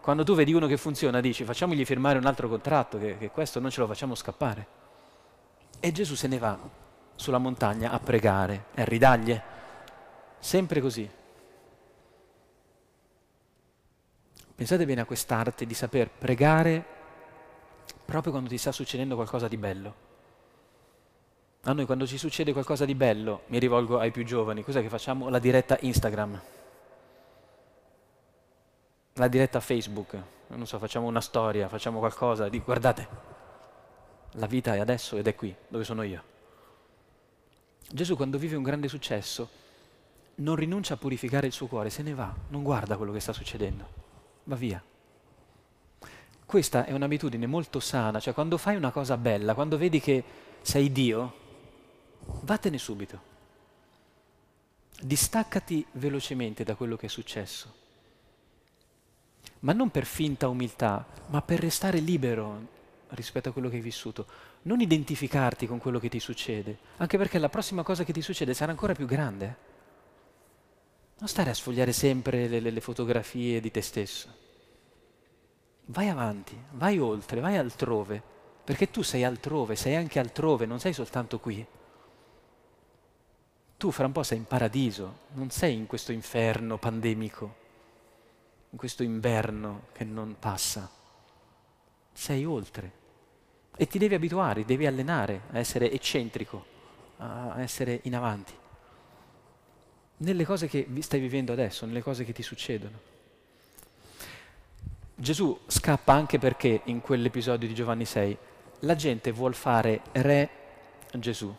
[0.00, 3.60] Quando tu vedi uno che funziona, dici facciamogli firmare un altro contratto, che, che questo
[3.60, 4.66] non ce lo facciamo scappare.
[5.80, 6.58] E Gesù se ne va
[7.14, 9.42] sulla montagna a pregare a ridaglie,
[10.38, 11.08] sempre così.
[14.54, 16.84] Pensate bene a quest'arte di saper pregare
[18.04, 19.94] proprio quando ti sta succedendo qualcosa di bello.
[21.62, 24.88] A noi quando ci succede qualcosa di bello, mi rivolgo ai più giovani, cos'è che
[24.88, 25.28] facciamo?
[25.28, 26.40] La diretta Instagram,
[29.14, 33.08] la diretta Facebook, non so, facciamo una storia, facciamo qualcosa, di guardate,
[34.32, 36.22] la vita è adesso ed è qui, dove sono io.
[37.88, 39.48] Gesù quando vive un grande successo
[40.36, 43.32] non rinuncia a purificare il suo cuore, se ne va, non guarda quello che sta
[43.32, 43.86] succedendo,
[44.44, 44.82] va via.
[46.44, 50.22] Questa è un'abitudine molto sana, cioè quando fai una cosa bella, quando vedi che
[50.60, 51.34] sei Dio,
[52.42, 53.30] vattene subito.
[55.00, 57.80] Distaccati velocemente da quello che è successo.
[59.60, 62.68] Ma non per finta umiltà, ma per restare libero
[63.10, 64.26] rispetto a quello che hai vissuto.
[64.62, 68.54] Non identificarti con quello che ti succede, anche perché la prossima cosa che ti succede
[68.54, 69.70] sarà ancora più grande.
[71.22, 74.28] Non stare a sfogliare sempre le, le, le fotografie di te stesso.
[75.84, 78.20] Vai avanti, vai oltre, vai altrove,
[78.64, 81.64] perché tu sei altrove, sei anche altrove, non sei soltanto qui
[83.82, 87.54] tu fra un po' sei in paradiso, non sei in questo inferno pandemico,
[88.70, 90.88] in questo inverno che non passa.
[92.12, 92.92] Sei oltre.
[93.76, 96.64] E ti devi abituare, devi allenare a essere eccentrico,
[97.16, 98.52] a essere in avanti.
[100.22, 103.10] Nelle cose che stai vivendo adesso, nelle cose che ti succedono.
[105.16, 108.38] Gesù scappa anche perché in quell'episodio di Giovanni 6
[108.80, 110.50] la gente vuol fare re
[111.14, 111.52] Gesù.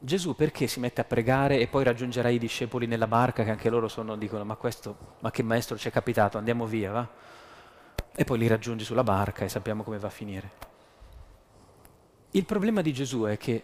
[0.00, 3.70] Gesù perché si mette a pregare e poi raggiungerà i discepoli nella barca che anche
[3.70, 7.08] loro sono, dicono ma questo, ma che maestro ci è capitato, andiamo via, va?
[8.16, 10.50] E poi li raggiungi sulla barca e sappiamo come va a finire.
[12.32, 13.62] Il problema di Gesù è che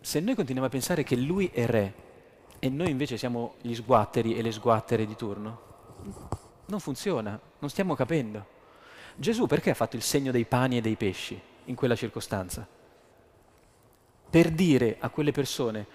[0.00, 2.04] se noi continuiamo a pensare che lui è re
[2.58, 5.60] e noi invece siamo gli sguatteri e le sguattere di turno,
[6.66, 8.54] non funziona, non stiamo capendo.
[9.16, 12.66] Gesù perché ha fatto il segno dei pani e dei pesci in quella circostanza?
[14.28, 15.86] per dire a quelle persone,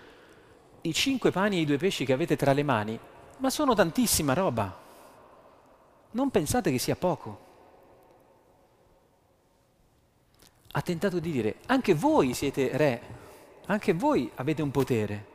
[0.82, 3.00] i cinque pani e i due pesci che avete tra le mani,
[3.38, 4.80] ma sono tantissima roba.
[6.12, 7.50] Non pensate che sia poco.
[10.72, 13.02] Ha tentato di dire, anche voi siete re,
[13.68, 15.28] anche voi avete un potere,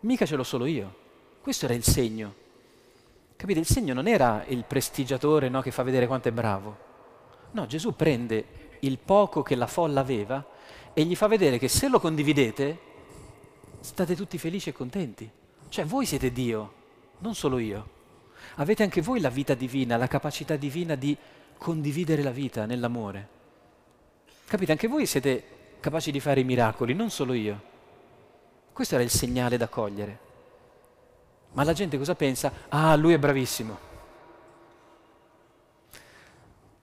[0.00, 0.94] mica ce l'ho solo io.
[1.40, 2.34] Questo era il segno.
[3.36, 3.60] Capite?
[3.60, 6.76] Il segno non era il prestigiatore no, che fa vedere quanto è bravo.
[7.52, 10.44] No, Gesù prende il poco che la folla aveva
[10.92, 12.78] e gli fa vedere che se lo condividete
[13.80, 15.30] state tutti felici e contenti.
[15.68, 16.72] Cioè voi siete Dio,
[17.18, 17.96] non solo io.
[18.56, 21.16] Avete anche voi la vita divina, la capacità divina di
[21.56, 23.28] condividere la vita nell'amore.
[24.46, 24.72] Capite?
[24.72, 25.44] Anche voi siete
[25.80, 27.76] capaci di fare i miracoli, non solo io.
[28.78, 30.18] Questo era il segnale da cogliere.
[31.54, 32.52] Ma la gente cosa pensa?
[32.68, 33.76] Ah, lui è bravissimo.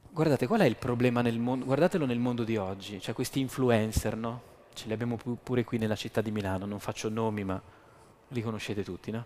[0.10, 1.64] Guardate, qual è il problema nel mondo?
[1.64, 4.42] Guardatelo nel mondo di oggi, cioè questi influencer, no?
[4.74, 7.62] Ce li abbiamo pure qui nella città di Milano, non faccio nomi, ma
[8.28, 9.26] li conoscete tutti, no?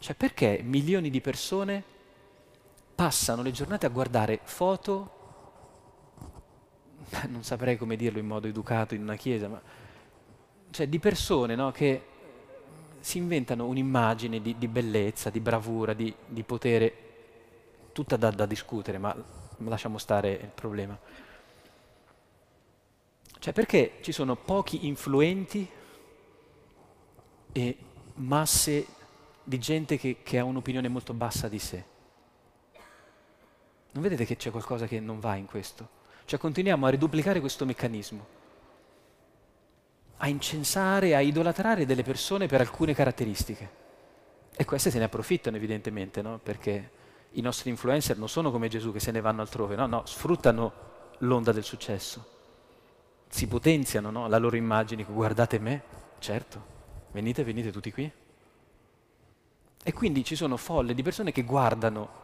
[0.00, 1.82] Cioè perché milioni di persone
[2.94, 5.10] passano le giornate a guardare foto,
[7.28, 9.62] non saprei come dirlo in modo educato in una chiesa, ma
[10.74, 12.02] cioè di persone no, che
[12.98, 16.96] si inventano un'immagine di, di, bellezza, di bravura, di, di potere,
[17.92, 19.14] tutta da, da discutere, ma
[19.58, 20.98] lasciamo stare il problema.
[23.38, 25.64] Cioè perché ci sono pochi influenti
[27.52, 27.76] e
[28.14, 28.86] masse
[29.44, 31.84] di gente che, che ha un'opinione molto bassa di sé?
[33.92, 35.88] Non vedete che c'è qualcosa che non va in questo?
[36.24, 38.42] Cioè continuiamo a riduplicare questo meccanismo,
[40.18, 43.82] a incensare, a idolatrare delle persone per alcune caratteristiche.
[44.56, 46.38] E queste se ne approfittano evidentemente, no?
[46.42, 46.90] Perché
[47.32, 50.72] i nostri influencer non sono come Gesù che se ne vanno altrove, no, no, sfruttano
[51.18, 52.24] l'onda del successo,
[53.28, 54.28] si potenziano no?
[54.28, 55.82] la loro immagine, guardate me,
[56.20, 56.62] certo,
[57.12, 58.10] venite, venite tutti qui.
[59.86, 62.22] E quindi ci sono folle di persone che guardano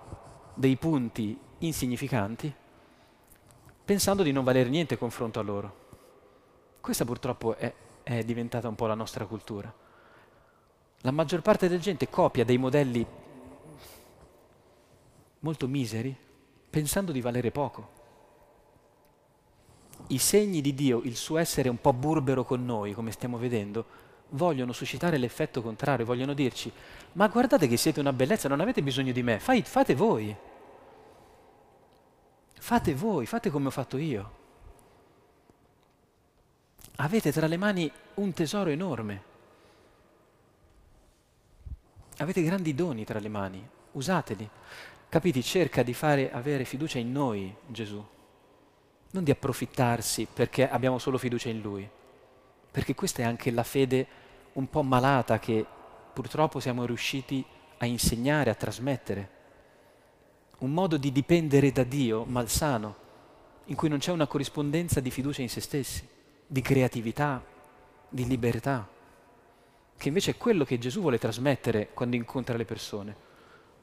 [0.55, 2.55] dei punti insignificanti
[3.91, 5.80] pensando di non valere niente confronto a loro.
[6.81, 7.73] Questa purtroppo è,
[8.03, 9.73] è diventata un po' la nostra cultura.
[11.03, 13.07] La maggior parte della gente copia dei modelli
[15.41, 16.15] molto miseri,
[16.69, 17.99] pensando di valere poco.
[20.09, 23.85] I segni di Dio, il suo essere un po' burbero con noi, come stiamo vedendo,
[24.31, 26.71] vogliono suscitare l'effetto contrario, vogliono dirci,
[27.13, 30.37] ma guardate che siete una bellezza, non avete bisogno di me, fate voi.
[32.59, 34.39] Fate voi, fate come ho fatto io.
[37.03, 39.23] Avete tra le mani un tesoro enorme.
[42.19, 44.49] Avete grandi doni tra le mani, usateli.
[45.09, 48.05] capiti, cerca di fare avere fiducia in noi Gesù,
[49.13, 51.89] non di approfittarsi perché abbiamo solo fiducia in Lui,
[52.71, 54.07] perché questa è anche la fede
[54.53, 55.65] un po' malata che
[56.13, 57.43] purtroppo siamo riusciti
[57.79, 59.31] a insegnare, a trasmettere.
[60.59, 62.97] Un modo di dipendere da Dio malsano,
[63.65, 66.19] in cui non c'è una corrispondenza di fiducia in se stessi,
[66.53, 67.41] di creatività,
[68.09, 68.89] di libertà,
[69.97, 73.17] che invece è quello che Gesù vuole trasmettere quando incontra le persone.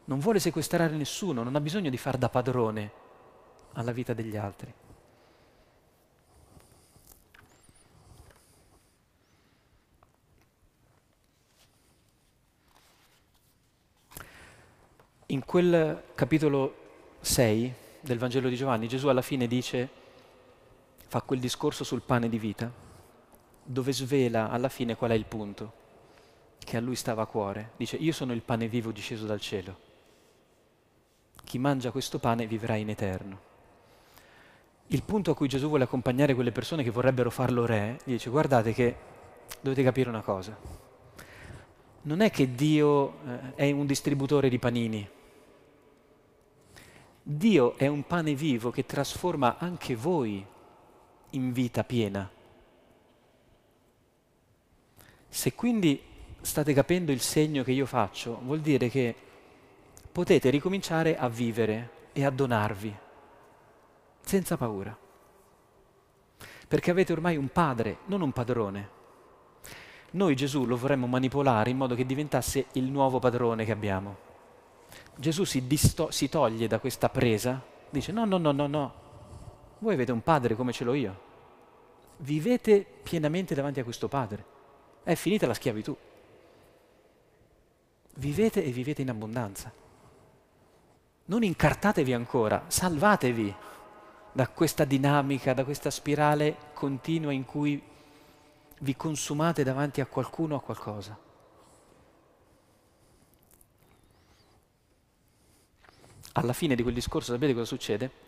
[0.03, 2.91] Non vuole sequestrare nessuno, non ha bisogno di far da padrone
[3.71, 4.73] alla vita degli altri.
[15.27, 16.75] In quel capitolo
[17.21, 20.05] 6 del Vangelo di Giovanni Gesù alla fine dice,
[21.07, 22.71] fa quel discorso sul pane di vita,
[23.63, 25.85] dove svela alla fine qual è il punto
[26.59, 27.71] che a lui stava a cuore.
[27.77, 29.85] Dice, io sono il pane vivo disceso dal cielo.
[31.43, 33.45] Chi mangia questo pane vivrà in eterno.
[34.87, 38.29] Il punto a cui Gesù vuole accompagnare quelle persone che vorrebbero farlo re, gli dice,
[38.29, 38.95] guardate che
[39.61, 40.57] dovete capire una cosa.
[42.01, 45.09] Non è che Dio eh, è un distributore di panini
[47.29, 50.45] Dio è un pane vivo che trasforma anche voi
[51.31, 52.29] in vita piena.
[55.29, 56.01] Se quindi
[56.41, 59.15] state capendo il segno che io faccio, vuol dire che
[60.11, 62.95] potete ricominciare a vivere e a donarvi
[64.21, 64.97] senza paura.
[66.67, 68.89] Perché avete ormai un padre, non un padrone.
[70.11, 74.17] Noi Gesù lo vorremmo manipolare in modo che diventasse il nuovo padrone che abbiamo.
[75.15, 78.93] Gesù si, disto- si toglie da questa presa, dice no, no, no, no, no,
[79.79, 81.21] voi avete un padre come ce l'ho io,
[82.17, 84.45] vivete pienamente davanti a questo padre,
[85.03, 85.95] è finita la schiavitù,
[88.15, 89.71] vivete e vivete in abbondanza,
[91.25, 93.55] non incartatevi ancora, salvatevi
[94.31, 97.81] da questa dinamica, da questa spirale continua in cui
[98.79, 101.25] vi consumate davanti a qualcuno o a qualcosa.
[106.37, 108.25] alla fine di quel discorso sapete cosa succede?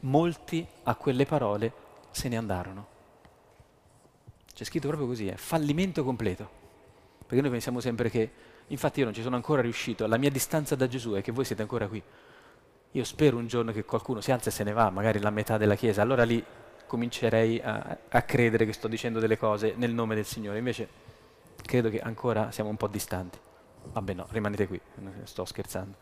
[0.00, 1.72] Molti a quelle parole
[2.10, 2.86] se ne andarono.
[4.54, 6.58] C'è scritto proprio così, è fallimento completo.
[7.26, 8.30] Perché noi pensiamo sempre che,
[8.68, 11.44] infatti io non ci sono ancora riuscito, la mia distanza da Gesù è che voi
[11.44, 12.02] siete ancora qui.
[12.92, 15.56] Io spero un giorno che qualcuno si alza e se ne va, magari la metà
[15.56, 16.44] della Chiesa, allora lì
[16.86, 20.58] comincerei a, a credere che sto dicendo delle cose nel nome del Signore.
[20.58, 20.88] Invece
[21.62, 23.38] credo che ancora siamo un po' distanti.
[23.92, 24.80] Vabbè no, rimanete qui,
[25.22, 25.96] sto scherzando.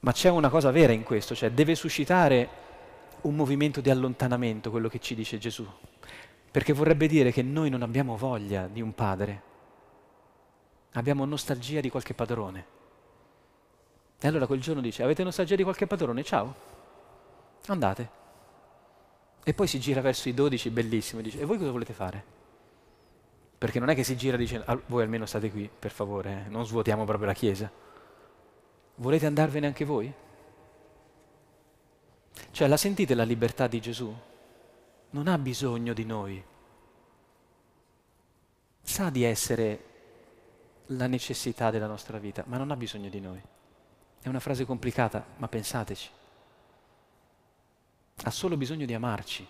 [0.00, 2.64] Ma c'è una cosa vera in questo, cioè deve suscitare
[3.22, 5.66] un movimento di allontanamento, quello che ci dice Gesù,
[6.50, 9.42] perché vorrebbe dire che noi non abbiamo voglia di un padre,
[10.92, 12.74] abbiamo nostalgia di qualche padrone.
[14.18, 16.22] E allora quel giorno dice, avete nostalgia di qualche padrone?
[16.22, 16.54] Ciao,
[17.66, 18.24] andate.
[19.44, 22.24] E poi si gira verso i dodici, bellissimo, e dice, e voi cosa volete fare?
[23.58, 26.48] Perché non è che si gira e dice, voi almeno state qui, per favore, eh,
[26.48, 27.70] non svuotiamo proprio la Chiesa.
[28.96, 30.12] Volete andarvene anche voi?
[32.50, 34.14] Cioè, la sentite la libertà di Gesù?
[35.10, 36.42] Non ha bisogno di noi.
[38.82, 39.84] Sa di essere
[40.86, 43.42] la necessità della nostra vita, ma non ha bisogno di noi.
[44.22, 46.10] È una frase complicata, ma pensateci.
[48.22, 49.46] Ha solo bisogno di amarci,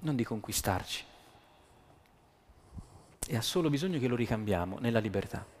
[0.00, 1.04] non di conquistarci.
[3.28, 5.55] E ha solo bisogno che lo ricambiamo nella libertà.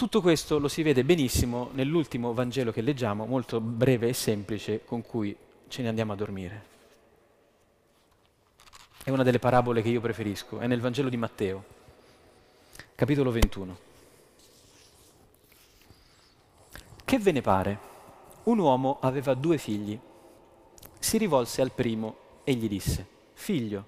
[0.00, 5.02] Tutto questo lo si vede benissimo nell'ultimo Vangelo che leggiamo, molto breve e semplice, con
[5.02, 5.36] cui
[5.68, 6.64] ce ne andiamo a dormire.
[9.04, 11.64] È una delle parabole che io preferisco, è nel Vangelo di Matteo,
[12.94, 13.78] capitolo 21.
[17.04, 17.78] Che ve ne pare?
[18.44, 20.00] Un uomo aveva due figli.
[20.98, 23.84] Si rivolse al primo e gli disse, Figlio,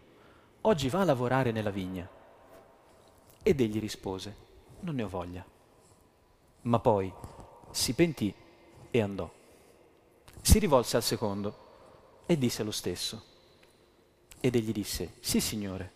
[0.60, 2.06] oggi va a lavorare nella vigna.
[3.42, 4.36] Ed egli rispose,
[4.80, 5.52] Non ne ho voglia
[6.62, 7.12] ma poi
[7.70, 8.32] si pentì
[8.90, 9.30] e andò.
[10.40, 13.30] Si rivolse al secondo e disse lo stesso.
[14.40, 15.92] Ed egli disse, sì signore,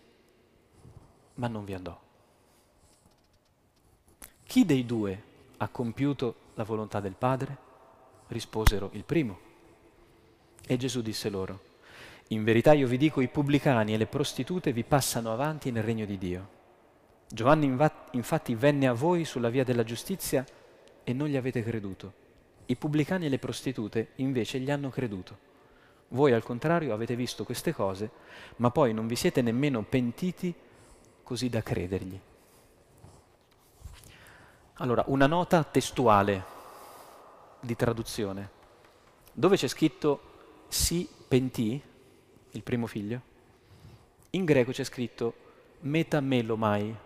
[1.35, 2.01] ma non vi andò.
[4.45, 5.23] Chi dei due
[5.57, 7.65] ha compiuto la volontà del Padre?
[8.29, 9.39] Risposero il primo.
[10.65, 11.61] E Gesù disse loro,
[12.29, 16.07] in verità io vi dico, i pubblicani e le prostitute vi passano avanti nel regno
[16.07, 16.55] di Dio.
[17.29, 17.77] Giovanni
[18.13, 20.45] infatti venne a voi sulla via della giustizia
[21.03, 22.25] e non gli avete creduto.
[22.67, 25.45] I pubblicani e le prostitute invece gli hanno creduto.
[26.09, 28.11] Voi al contrario avete visto queste cose,
[28.57, 30.55] ma poi non vi siete nemmeno pentiti
[31.23, 32.19] così da credergli.
[34.75, 36.45] Allora, una nota testuale
[37.61, 38.51] di traduzione.
[39.33, 40.21] Dove c'è scritto
[40.69, 41.81] si pentì,
[42.51, 43.21] il primo figlio,
[44.31, 45.35] in greco c'è scritto
[45.81, 46.97] metamelomai,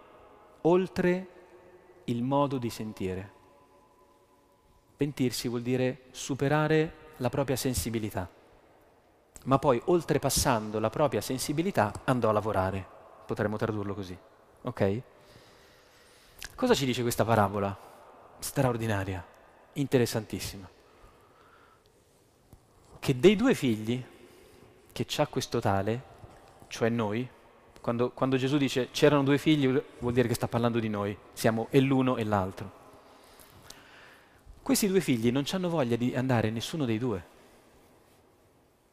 [0.63, 1.29] oltre
[2.05, 3.33] il modo di sentire.
[4.97, 8.29] Pentirsi vuol dire superare la propria sensibilità,
[9.45, 12.87] ma poi oltrepassando la propria sensibilità andò a lavorare,
[13.27, 14.17] potremmo tradurlo così.
[14.63, 15.03] Ok?
[16.55, 17.75] Cosa ci dice questa parabola?
[18.39, 19.25] Straordinaria,
[19.75, 20.69] interessantissima.
[22.99, 24.05] Che dei due figli
[24.93, 26.03] che c'ha questo tale,
[26.69, 27.27] cioè noi,
[27.81, 29.67] quando, quando, Gesù dice c'erano due figli
[29.99, 32.79] vuol dire che sta parlando di noi, siamo e l'uno e l'altro.
[34.63, 37.25] Questi due figli non hanno voglia di andare nessuno dei due.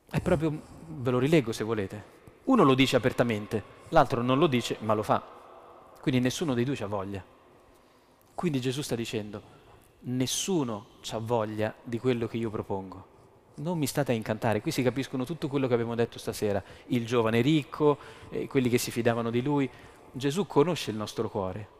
[0.09, 2.15] È proprio, ve lo rilego se volete.
[2.45, 5.21] Uno lo dice apertamente, l'altro non lo dice ma lo fa.
[6.01, 7.23] Quindi nessuno dei due ha voglia.
[8.33, 9.41] Quindi Gesù sta dicendo,
[10.01, 13.15] nessuno ha voglia di quello che io propongo
[13.57, 17.05] non mi state a incantare, qui si capiscono tutto quello che abbiamo detto stasera, il
[17.05, 17.97] giovane ricco,
[18.29, 19.69] eh, quelli che si fidavano di lui.
[20.11, 21.75] Gesù conosce il nostro cuore.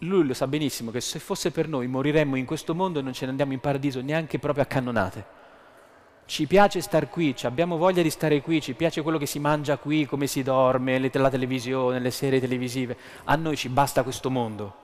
[0.00, 3.12] Lui lo sa benissimo che se fosse per noi moriremmo in questo mondo e non
[3.12, 5.36] ce ne andiamo in paradiso neanche proprio a cannonate.
[6.24, 9.78] Ci piace star qui, abbiamo voglia di stare qui, ci piace quello che si mangia
[9.78, 12.96] qui, come si dorme, la televisione, le serie televisive.
[13.24, 14.74] A noi ci basta questo mondo.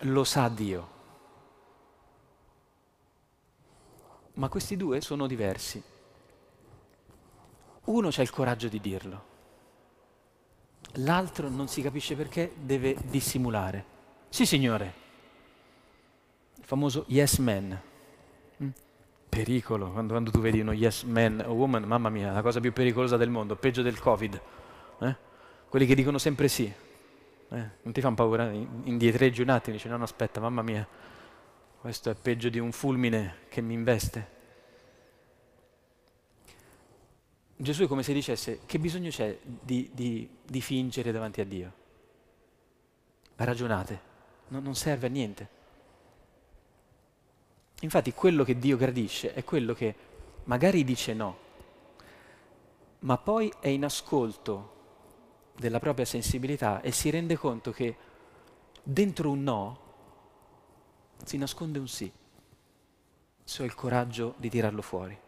[0.00, 0.91] Lo sa Dio.
[4.34, 5.82] Ma questi due sono diversi.
[7.84, 9.24] Uno c'ha il coraggio di dirlo,
[10.96, 13.84] l'altro non si capisce perché deve dissimulare.
[14.28, 15.00] Sì, signore.
[16.56, 17.80] Il famoso yes man.
[18.62, 18.68] Mm?
[19.28, 22.72] Pericolo, quando, quando, tu vedi uno yes man o woman, mamma mia, la cosa più
[22.72, 24.40] pericolosa del mondo, peggio del Covid.
[25.00, 25.16] Eh?
[25.68, 26.64] Quelli che dicono sempre sì.
[26.64, 27.68] Eh?
[27.82, 28.50] Non ti fanno paura?
[28.50, 30.86] Indietreggi un attimo dici no, no, aspetta, mamma mia,
[31.82, 34.30] questo è peggio di un fulmine che mi investe.
[37.56, 41.72] Gesù è come se dicesse che bisogno c'è di, di, di fingere davanti a Dio.
[43.34, 44.00] Ragionate,
[44.46, 45.48] no, non serve a niente.
[47.80, 49.92] Infatti quello che Dio gradisce è quello che
[50.44, 51.36] magari dice no,
[53.00, 54.74] ma poi è in ascolto
[55.56, 57.96] della propria sensibilità e si rende conto che
[58.84, 59.90] dentro un no
[61.24, 62.10] si nasconde un sì,
[63.44, 65.18] se ho il coraggio di tirarlo fuori.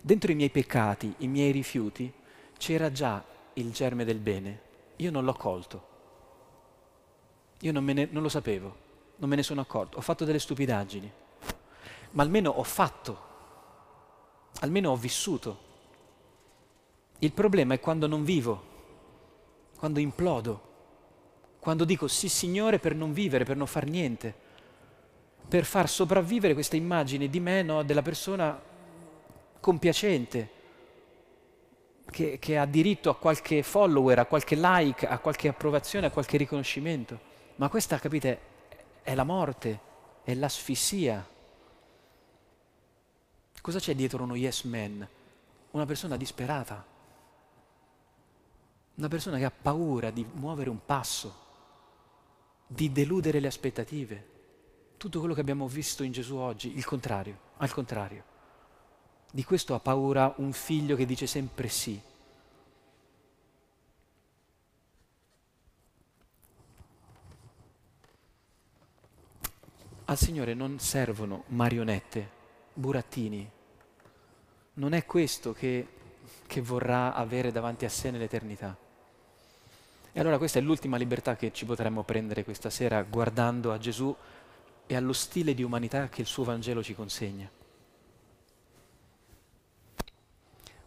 [0.00, 2.12] Dentro i miei peccati, i miei rifiuti,
[2.56, 3.24] c'era già
[3.54, 4.60] il germe del bene.
[4.96, 5.86] Io non l'ho colto.
[7.60, 8.76] Io non, ne, non lo sapevo,
[9.16, 9.98] non me ne sono accorto.
[9.98, 11.12] Ho fatto delle stupidaggini,
[12.12, 13.22] ma almeno ho fatto,
[14.60, 15.66] almeno ho vissuto.
[17.18, 18.62] Il problema è quando non vivo,
[19.76, 20.67] quando implodo,
[21.68, 24.34] quando dico sì Signore per non vivere, per non far niente,
[25.46, 28.58] per far sopravvivere questa immagine di me, no, della persona
[29.60, 30.50] compiacente,
[32.10, 36.38] che, che ha diritto a qualche follower, a qualche like, a qualche approvazione, a qualche
[36.38, 37.20] riconoscimento.
[37.56, 38.40] Ma questa, capite,
[39.02, 39.80] è la morte,
[40.24, 41.22] è l'asfissia.
[43.60, 45.06] Cosa c'è dietro uno yes man?
[45.72, 46.82] Una persona disperata,
[48.94, 51.44] una persona che ha paura di muovere un passo
[52.70, 54.36] di deludere le aspettative.
[54.98, 58.24] Tutto quello che abbiamo visto in Gesù oggi, il contrario, al contrario.
[59.32, 62.00] Di questo ha paura un figlio che dice sempre sì.
[70.04, 72.30] Al Signore non servono marionette,
[72.74, 73.50] burattini.
[74.74, 75.86] Non è questo che,
[76.46, 78.76] che vorrà avere davanti a sé nell'eternità.
[80.18, 84.12] E allora questa è l'ultima libertà che ci potremmo prendere questa sera guardando a Gesù
[84.84, 87.48] e allo stile di umanità che il suo Vangelo ci consegna.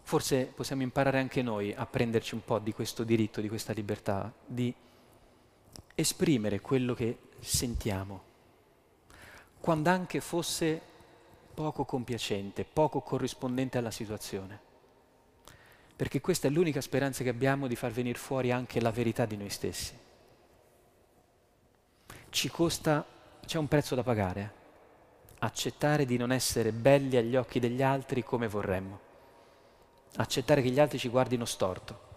[0.02, 4.30] Forse possiamo imparare anche noi a prenderci un po' di questo diritto, di questa libertà,
[4.46, 4.76] di
[5.96, 8.24] esprimere quello che sentiamo,
[9.62, 10.82] quando anche fosse
[11.54, 14.71] poco compiacente, poco corrispondente alla situazione
[15.96, 19.38] perché questa è l'unica speranza che abbiamo di far venire fuori anche la verità di
[19.38, 19.94] noi stessi.
[22.30, 23.06] Ci costa,
[23.46, 24.54] c'è un prezzo da pagare,
[25.40, 29.00] accettare di non essere belli agli occhi degli altri come vorremmo,
[30.16, 32.10] accettare che gli altri ci guardino storto,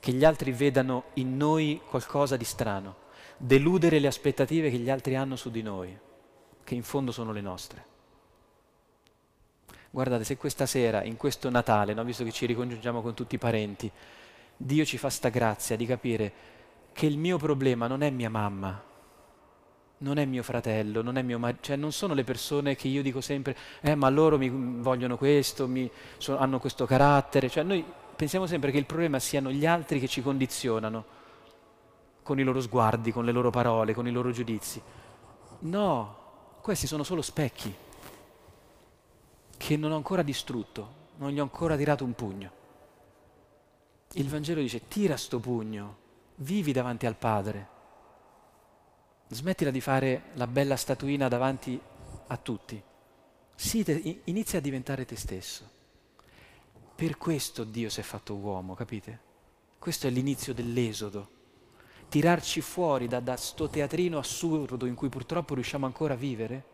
[0.00, 5.16] che gli altri vedano in noi qualcosa di strano, deludere le aspettative che gli altri
[5.16, 5.96] hanno su di noi,
[6.62, 7.96] che in fondo sono le nostre.
[9.90, 13.38] Guardate, se questa sera, in questo Natale, no, visto che ci ricongiungiamo con tutti i
[13.38, 13.90] parenti,
[14.56, 16.32] Dio ci fa sta grazia di capire
[16.92, 18.82] che il mio problema non è mia mamma,
[19.98, 23.02] non è mio fratello, non è mio marito, cioè non sono le persone che io
[23.02, 27.82] dico sempre, eh ma loro mi vogliono questo, mi, so, hanno questo carattere, cioè noi
[28.14, 31.16] pensiamo sempre che il problema siano gli altri che ci condizionano
[32.22, 34.82] con i loro sguardi, con le loro parole, con i loro giudizi.
[35.60, 36.16] No,
[36.60, 37.86] questi sono solo specchi
[39.58, 42.52] che non ho ancora distrutto, non gli ho ancora tirato un pugno.
[44.12, 45.96] Il Vangelo dice tira sto pugno,
[46.36, 47.76] vivi davanti al Padre
[49.30, 51.78] Smettila di fare la bella statuina davanti
[52.28, 52.82] a tutti.
[53.54, 55.68] Sì, inizia a diventare te stesso.
[56.94, 59.20] Per questo Dio si è fatto uomo, capite?
[59.78, 61.36] Questo è l'inizio dell'esodo.
[62.08, 66.64] Tirarci fuori da, da sto teatrino assurdo in cui purtroppo riusciamo ancora a vivere.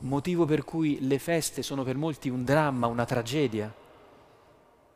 [0.00, 3.72] Motivo per cui le feste sono per molti un dramma, una tragedia.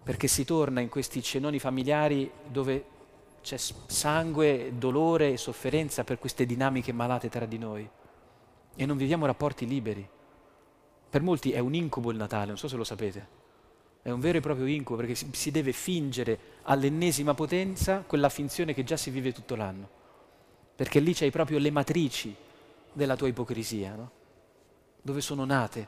[0.02, 2.92] Perché si torna in questi cenoni familiari dove
[3.42, 7.88] c'è sangue, dolore e sofferenza per queste dinamiche malate tra di noi
[8.76, 10.06] e non viviamo rapporti liberi.
[11.10, 13.42] Per molti è un incubo il Natale, non so se lo sapete.
[14.02, 18.84] È un vero e proprio incubo perché si deve fingere all'ennesima potenza quella finzione che
[18.84, 19.88] già si vive tutto l'anno.
[20.74, 22.34] Perché lì c'hai proprio le matrici
[22.92, 24.10] della tua ipocrisia, no?
[25.06, 25.86] Dove sono nate,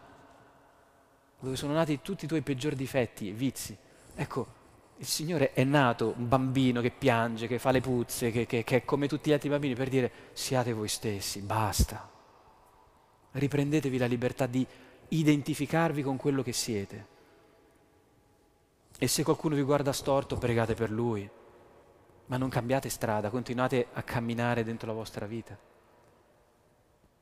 [1.41, 3.75] dove sono nati tutti i tuoi peggiori difetti e vizi.
[4.15, 4.47] Ecco,
[4.99, 8.77] il Signore è nato un bambino che piange, che fa le puzze, che, che, che
[8.77, 12.11] è come tutti gli altri bambini per dire siate voi stessi, basta.
[13.33, 14.67] Riprendetevi la libertà di
[15.09, 17.07] identificarvi con quello che siete.
[18.99, 21.27] E se qualcuno vi guarda storto, pregate per lui,
[22.27, 25.57] ma non cambiate strada, continuate a camminare dentro la vostra vita.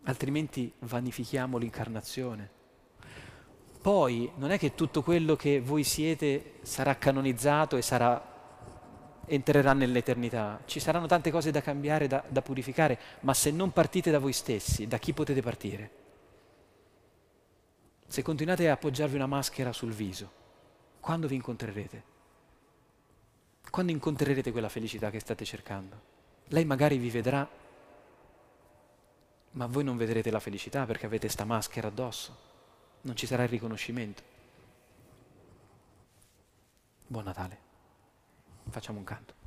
[0.04, 2.50] Altrimenti vanifichiamo l'incarnazione.
[3.80, 10.62] Poi non è che tutto quello che voi siete sarà canonizzato e sarà, entrerà nell'eternità.
[10.64, 14.32] Ci saranno tante cose da cambiare, da, da purificare, ma se non partite da voi
[14.32, 15.90] stessi, da chi potete partire?
[18.06, 20.30] Se continuate a appoggiarvi una maschera sul viso,
[21.00, 22.02] quando vi incontrerete?
[23.70, 26.00] Quando incontrerete quella felicità che state cercando?
[26.48, 27.48] Lei magari vi vedrà,
[29.54, 32.52] ma voi non vedrete la felicità perché avete sta maschera addosso
[33.04, 34.22] non ci sarà il riconoscimento.
[37.06, 37.58] Buon Natale.
[38.70, 39.43] Facciamo un canto.